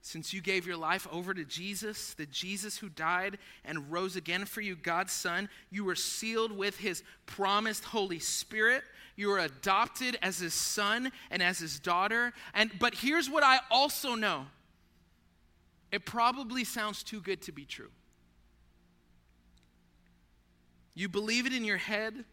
Since 0.00 0.32
you 0.32 0.40
gave 0.40 0.66
your 0.66 0.76
life 0.76 1.06
over 1.12 1.32
to 1.32 1.44
Jesus, 1.44 2.14
the 2.14 2.26
Jesus 2.26 2.78
who 2.78 2.88
died 2.88 3.38
and 3.64 3.92
rose 3.92 4.16
again 4.16 4.46
for 4.46 4.60
you, 4.60 4.74
God's 4.74 5.12
Son, 5.12 5.48
you 5.70 5.84
were 5.84 5.94
sealed 5.94 6.50
with 6.50 6.78
his 6.78 7.04
promised 7.26 7.84
Holy 7.84 8.18
Spirit. 8.18 8.82
You 9.14 9.28
were 9.28 9.38
adopted 9.38 10.18
as 10.22 10.38
his 10.38 10.54
son 10.54 11.12
and 11.30 11.42
as 11.42 11.58
his 11.58 11.78
daughter. 11.78 12.32
And 12.54 12.72
but 12.80 12.94
here's 12.94 13.30
what 13.30 13.44
I 13.44 13.60
also 13.70 14.14
know. 14.14 14.46
It 15.92 16.06
probably 16.06 16.64
sounds 16.64 17.02
too 17.02 17.20
good 17.20 17.42
to 17.42 17.52
be 17.52 17.66
true. 17.66 17.90
You 20.94 21.08
believe 21.08 21.46
it 21.46 21.52
in 21.52 21.64
your 21.64 21.76
head, 21.76 22.24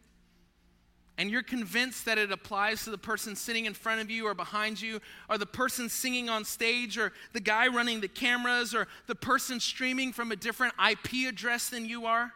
and 1.20 1.30
you're 1.30 1.42
convinced 1.42 2.06
that 2.06 2.16
it 2.16 2.32
applies 2.32 2.84
to 2.84 2.90
the 2.90 2.96
person 2.96 3.36
sitting 3.36 3.66
in 3.66 3.74
front 3.74 4.00
of 4.00 4.10
you 4.10 4.26
or 4.26 4.32
behind 4.32 4.80
you, 4.80 5.00
or 5.28 5.36
the 5.36 5.44
person 5.44 5.86
singing 5.90 6.30
on 6.30 6.46
stage, 6.46 6.96
or 6.96 7.12
the 7.34 7.40
guy 7.40 7.68
running 7.68 8.00
the 8.00 8.08
cameras, 8.08 8.74
or 8.74 8.88
the 9.06 9.14
person 9.14 9.60
streaming 9.60 10.14
from 10.14 10.32
a 10.32 10.36
different 10.36 10.72
IP 10.90 11.28
address 11.28 11.68
than 11.68 11.84
you 11.84 12.06
are, 12.06 12.32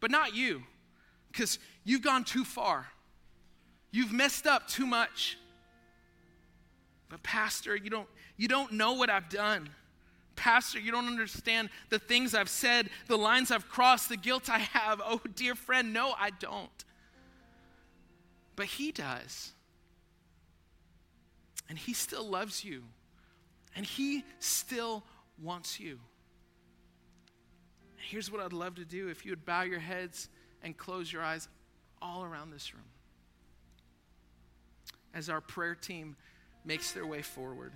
but 0.00 0.10
not 0.10 0.34
you, 0.34 0.64
because 1.30 1.60
you've 1.84 2.02
gone 2.02 2.24
too 2.24 2.44
far. 2.44 2.88
You've 3.92 4.12
messed 4.12 4.44
up 4.44 4.66
too 4.66 4.86
much. 4.86 5.38
But, 7.10 7.22
Pastor, 7.22 7.76
you 7.76 7.90
don't, 7.90 8.08
you 8.36 8.48
don't 8.48 8.72
know 8.72 8.94
what 8.94 9.08
I've 9.08 9.28
done. 9.28 9.70
Pastor, 10.34 10.80
you 10.80 10.90
don't 10.90 11.06
understand 11.06 11.70
the 11.90 12.00
things 12.00 12.34
I've 12.34 12.48
said, 12.48 12.90
the 13.06 13.18
lines 13.18 13.52
I've 13.52 13.68
crossed, 13.68 14.08
the 14.08 14.16
guilt 14.16 14.50
I 14.50 14.58
have. 14.58 15.00
Oh, 15.06 15.20
dear 15.36 15.54
friend, 15.54 15.92
no, 15.92 16.12
I 16.18 16.30
don't 16.30 16.84
but 18.60 18.66
He 18.66 18.92
does. 18.92 19.54
And 21.70 21.78
He 21.78 21.94
still 21.94 22.28
loves 22.28 22.62
you, 22.62 22.82
and 23.74 23.86
He 23.86 24.22
still 24.38 25.02
wants 25.42 25.80
you. 25.80 25.98
Here's 27.96 28.30
what 28.30 28.42
I'd 28.42 28.52
love 28.52 28.74
to 28.74 28.84
do 28.84 29.08
if 29.08 29.24
you 29.24 29.32
would 29.32 29.46
bow 29.46 29.62
your 29.62 29.78
heads 29.78 30.28
and 30.62 30.76
close 30.76 31.10
your 31.10 31.22
eyes 31.22 31.48
all 32.02 32.22
around 32.22 32.50
this 32.50 32.74
room 32.74 32.84
as 35.14 35.30
our 35.30 35.40
prayer 35.40 35.74
team 35.74 36.14
makes 36.62 36.92
their 36.92 37.06
way 37.06 37.22
forward. 37.22 37.72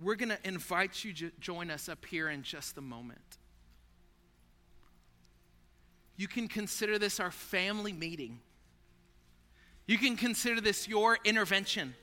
We're 0.00 0.14
going 0.14 0.28
to 0.28 0.38
invite 0.44 1.04
you 1.04 1.12
to 1.14 1.32
join 1.40 1.68
us 1.72 1.88
up 1.88 2.04
here 2.04 2.28
in 2.28 2.44
just 2.44 2.78
a 2.78 2.80
moment. 2.80 3.38
You 6.16 6.28
can 6.28 6.46
consider 6.46 6.96
this 6.96 7.18
our 7.18 7.32
family 7.32 7.92
meeting. 7.92 8.38
You 9.88 9.96
can 9.96 10.16
consider 10.16 10.60
this 10.60 10.86
your 10.86 11.18
intervention. 11.24 11.94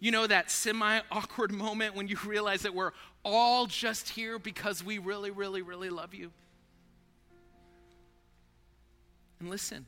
You 0.00 0.10
know, 0.10 0.26
that 0.26 0.50
semi 0.50 1.00
awkward 1.10 1.52
moment 1.52 1.94
when 1.94 2.08
you 2.08 2.18
realize 2.26 2.62
that 2.62 2.74
we're 2.74 2.92
all 3.24 3.66
just 3.66 4.10
here 4.10 4.38
because 4.38 4.84
we 4.84 4.98
really, 4.98 5.30
really, 5.30 5.62
really 5.62 5.90
love 5.90 6.12
you. 6.12 6.32
And 9.38 9.48
listen, 9.48 9.86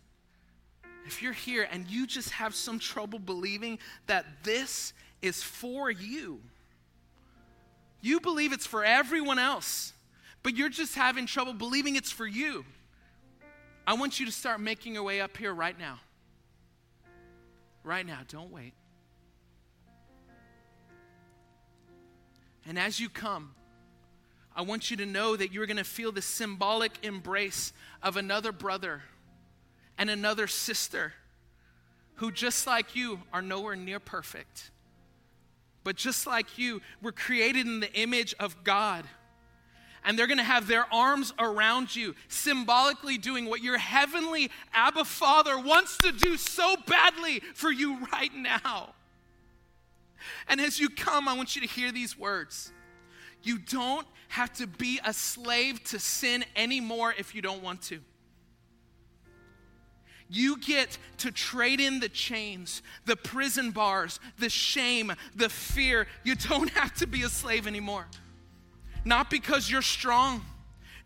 if 1.04 1.20
you're 1.20 1.32
here 1.32 1.68
and 1.70 1.86
you 1.88 2.06
just 2.06 2.30
have 2.30 2.54
some 2.54 2.78
trouble 2.78 3.18
believing 3.18 3.80
that 4.06 4.24
this 4.44 4.92
is 5.20 5.42
for 5.42 5.90
you, 5.90 6.40
you 8.00 8.20
believe 8.20 8.52
it's 8.52 8.66
for 8.66 8.84
everyone 8.84 9.40
else, 9.40 9.92
but 10.44 10.54
you're 10.54 10.68
just 10.68 10.94
having 10.94 11.26
trouble 11.26 11.54
believing 11.54 11.96
it's 11.96 12.12
for 12.12 12.26
you. 12.26 12.64
I 13.84 13.94
want 13.94 14.20
you 14.20 14.26
to 14.26 14.32
start 14.32 14.60
making 14.60 14.94
your 14.94 15.02
way 15.02 15.20
up 15.20 15.36
here 15.36 15.52
right 15.52 15.76
now 15.76 15.98
right 17.84 18.06
now. 18.06 18.20
Don't 18.28 18.50
wait. 18.50 18.74
And 22.66 22.78
as 22.78 23.00
you 23.00 23.08
come, 23.08 23.54
I 24.54 24.62
want 24.62 24.90
you 24.90 24.96
to 24.98 25.06
know 25.06 25.36
that 25.36 25.52
you're 25.52 25.66
going 25.66 25.76
to 25.76 25.84
feel 25.84 26.12
the 26.12 26.22
symbolic 26.22 27.04
embrace 27.04 27.72
of 28.02 28.16
another 28.16 28.52
brother 28.52 29.02
and 29.96 30.10
another 30.10 30.46
sister 30.46 31.14
who, 32.16 32.30
just 32.30 32.66
like 32.66 32.94
you, 32.94 33.20
are 33.32 33.42
nowhere 33.42 33.76
near 33.76 34.00
perfect. 34.00 34.70
But 35.84 35.96
just 35.96 36.26
like 36.26 36.58
you, 36.58 36.82
were 37.00 37.12
created 37.12 37.66
in 37.66 37.80
the 37.80 37.92
image 37.94 38.34
of 38.38 38.62
God 38.64 39.06
and 40.04 40.18
they're 40.18 40.26
going 40.26 40.38
to 40.38 40.44
have 40.44 40.66
their 40.66 40.92
arms 40.92 41.32
around 41.38 41.94
you, 41.94 42.14
symbolically 42.28 43.18
doing 43.18 43.46
what 43.46 43.62
your 43.62 43.78
heavenly 43.78 44.50
Abba 44.72 45.04
Father 45.04 45.58
wants 45.58 45.98
to 45.98 46.12
do 46.12 46.36
so 46.36 46.76
badly 46.86 47.40
for 47.54 47.70
you 47.70 47.98
right 48.12 48.34
now. 48.34 48.94
And 50.48 50.60
as 50.60 50.78
you 50.78 50.88
come, 50.88 51.28
I 51.28 51.34
want 51.34 51.56
you 51.56 51.62
to 51.62 51.68
hear 51.68 51.92
these 51.92 52.18
words. 52.18 52.72
You 53.42 53.58
don't 53.58 54.06
have 54.28 54.52
to 54.54 54.66
be 54.66 55.00
a 55.04 55.12
slave 55.12 55.82
to 55.84 55.98
sin 55.98 56.44
anymore 56.56 57.14
if 57.16 57.34
you 57.34 57.42
don't 57.42 57.62
want 57.62 57.82
to. 57.82 58.00
You 60.32 60.58
get 60.58 60.96
to 61.18 61.32
trade 61.32 61.80
in 61.80 61.98
the 61.98 62.08
chains, 62.08 62.82
the 63.04 63.16
prison 63.16 63.72
bars, 63.72 64.20
the 64.38 64.48
shame, 64.48 65.12
the 65.34 65.48
fear. 65.48 66.06
You 66.22 66.36
don't 66.36 66.70
have 66.74 66.94
to 66.96 67.06
be 67.06 67.22
a 67.22 67.28
slave 67.28 67.66
anymore. 67.66 68.06
Not 69.04 69.30
because 69.30 69.70
you're 69.70 69.82
strong, 69.82 70.42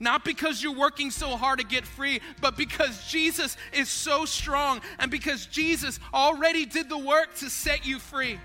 not 0.01 0.25
because 0.25 0.63
you're 0.63 0.75
working 0.75 1.11
so 1.11 1.37
hard 1.37 1.61
to 1.61 1.65
get 1.65 1.87
free, 1.87 2.21
but 2.41 2.57
because 2.57 3.07
Jesus 3.07 3.57
is 3.73 3.89
so 3.89 4.25
strong 4.25 4.81
and 4.99 5.11
because 5.11 5.47
Jesus 5.47 6.01
already 6.13 6.67
did 6.67 6.89
the 6.89 6.99
work 6.99 7.35
to 7.37 7.51
set 7.51 7.87
you 7.87 7.99
free. 7.99 8.39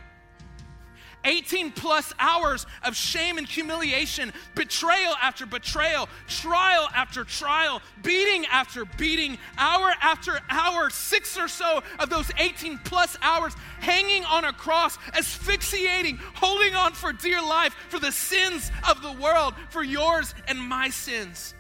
18 1.24 1.72
plus 1.72 2.14
hours 2.20 2.66
of 2.84 2.96
shame 2.96 3.38
and 3.38 3.48
humiliation, 3.48 4.32
betrayal 4.56 5.14
after 5.22 5.46
betrayal, 5.46 6.08
trial 6.28 6.88
after 6.96 7.24
trial, 7.24 7.82
beating 8.04 8.46
after 8.48 8.86
beating, 8.98 9.38
hour 9.58 9.92
after 10.02 10.40
hour, 10.50 10.90
six 10.90 11.38
or 11.38 11.48
so 11.48 11.84
of 12.00 12.10
those 12.10 12.32
18 12.38 12.80
plus 12.80 13.18
hours 13.22 13.54
hanging 13.80 14.24
on 14.26 14.46
a 14.46 14.54
cross, 14.54 14.98
asphyxiating, 15.14 16.18
holding 16.36 16.76
on 16.76 16.94
for 16.94 17.14
dear 17.14 17.42
life 17.42 17.76
for 17.90 18.00
the 18.00 18.12
sins 18.12 18.72
of 18.90 19.02
the 19.02 19.12
world, 19.14 19.54
for 19.70 19.84
yours 19.84 20.34
and 20.48 20.60
my 20.60 20.90
sins. 20.90 21.54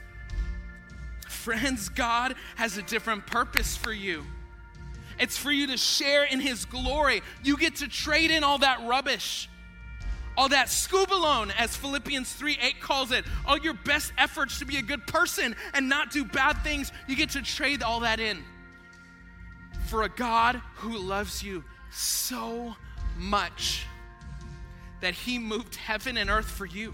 Friends, 1.27 1.89
God 1.89 2.35
has 2.55 2.77
a 2.77 2.81
different 2.81 3.25
purpose 3.25 3.75
for 3.75 3.93
you. 3.93 4.25
It's 5.19 5.37
for 5.37 5.51
you 5.51 5.67
to 5.67 5.77
share 5.77 6.23
in 6.23 6.39
His 6.39 6.65
glory. 6.65 7.21
You 7.43 7.57
get 7.57 7.77
to 7.77 7.87
trade 7.87 8.31
in 8.31 8.43
all 8.43 8.59
that 8.59 8.87
rubbish, 8.87 9.49
all 10.37 10.49
that 10.49 10.67
skubalon, 10.67 11.51
as 11.57 11.75
Philippians 11.75 12.31
3 12.33 12.57
8 12.61 12.81
calls 12.81 13.11
it, 13.11 13.25
all 13.45 13.57
your 13.57 13.73
best 13.73 14.13
efforts 14.17 14.59
to 14.59 14.65
be 14.65 14.77
a 14.77 14.81
good 14.81 15.05
person 15.07 15.55
and 15.73 15.89
not 15.89 16.11
do 16.11 16.23
bad 16.23 16.63
things. 16.63 16.91
You 17.07 17.15
get 17.15 17.31
to 17.31 17.41
trade 17.41 17.83
all 17.83 18.01
that 18.01 18.19
in 18.19 18.43
for 19.87 20.03
a 20.03 20.09
God 20.09 20.61
who 20.75 20.97
loves 20.97 21.43
you 21.43 21.63
so 21.91 22.75
much 23.17 23.85
that 25.01 25.13
He 25.13 25.39
moved 25.39 25.75
heaven 25.75 26.17
and 26.17 26.29
earth 26.29 26.49
for 26.49 26.65
you 26.65 26.93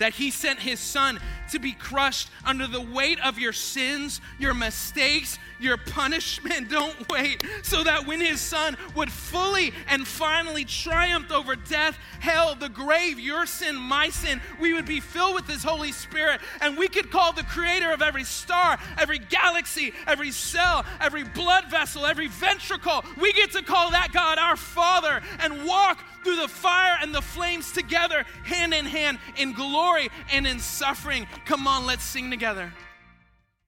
that 0.00 0.14
He 0.14 0.30
sent 0.30 0.58
His 0.58 0.80
Son 0.80 1.20
to 1.52 1.58
be 1.58 1.72
crushed 1.72 2.28
under 2.44 2.66
the 2.66 2.80
weight 2.80 3.20
of 3.20 3.38
your 3.38 3.52
sins, 3.52 4.20
your 4.38 4.54
mistakes, 4.54 5.38
your 5.60 5.76
punishment. 5.76 6.68
Don't 6.70 7.08
wait. 7.08 7.44
So 7.62 7.84
that 7.84 8.06
when 8.06 8.20
His 8.20 8.40
Son 8.40 8.76
would 8.96 9.12
fully 9.12 9.72
and 9.88 10.06
finally 10.06 10.64
triumph 10.64 11.30
over 11.30 11.54
death, 11.54 11.98
hell, 12.18 12.54
the 12.54 12.68
grave, 12.68 13.20
your 13.20 13.46
sin, 13.46 13.76
my 13.76 14.08
sin, 14.08 14.40
we 14.60 14.72
would 14.72 14.86
be 14.86 15.00
filled 15.00 15.34
with 15.34 15.46
His 15.46 15.62
Holy 15.62 15.92
Spirit. 15.92 16.40
And 16.60 16.76
we 16.76 16.88
could 16.88 17.10
call 17.10 17.32
the 17.32 17.44
creator 17.44 17.92
of 17.92 18.02
every 18.02 18.24
star, 18.24 18.78
every 18.98 19.18
galaxy, 19.18 19.92
every 20.06 20.30
cell, 20.30 20.84
every 21.00 21.24
blood 21.24 21.70
vessel, 21.70 22.06
every 22.06 22.28
ventricle, 22.28 23.04
we 23.20 23.32
get 23.32 23.52
to 23.52 23.62
call 23.62 23.90
that 23.90 24.12
God 24.12 24.38
our 24.38 24.56
Father 24.56 25.20
and 25.40 25.64
walk 25.64 26.02
through 26.22 26.36
the 26.36 26.48
fire 26.48 26.98
and 27.00 27.14
the 27.14 27.22
flames 27.22 27.72
together, 27.72 28.24
hand 28.44 28.74
in 28.74 28.84
hand, 28.84 29.18
in 29.36 29.52
glory 29.90 30.08
and 30.32 30.46
in 30.46 30.58
suffering. 30.58 31.26
Come 31.44 31.66
on, 31.66 31.86
let's 31.86 32.04
sing 32.04 32.30
together. 32.30 32.72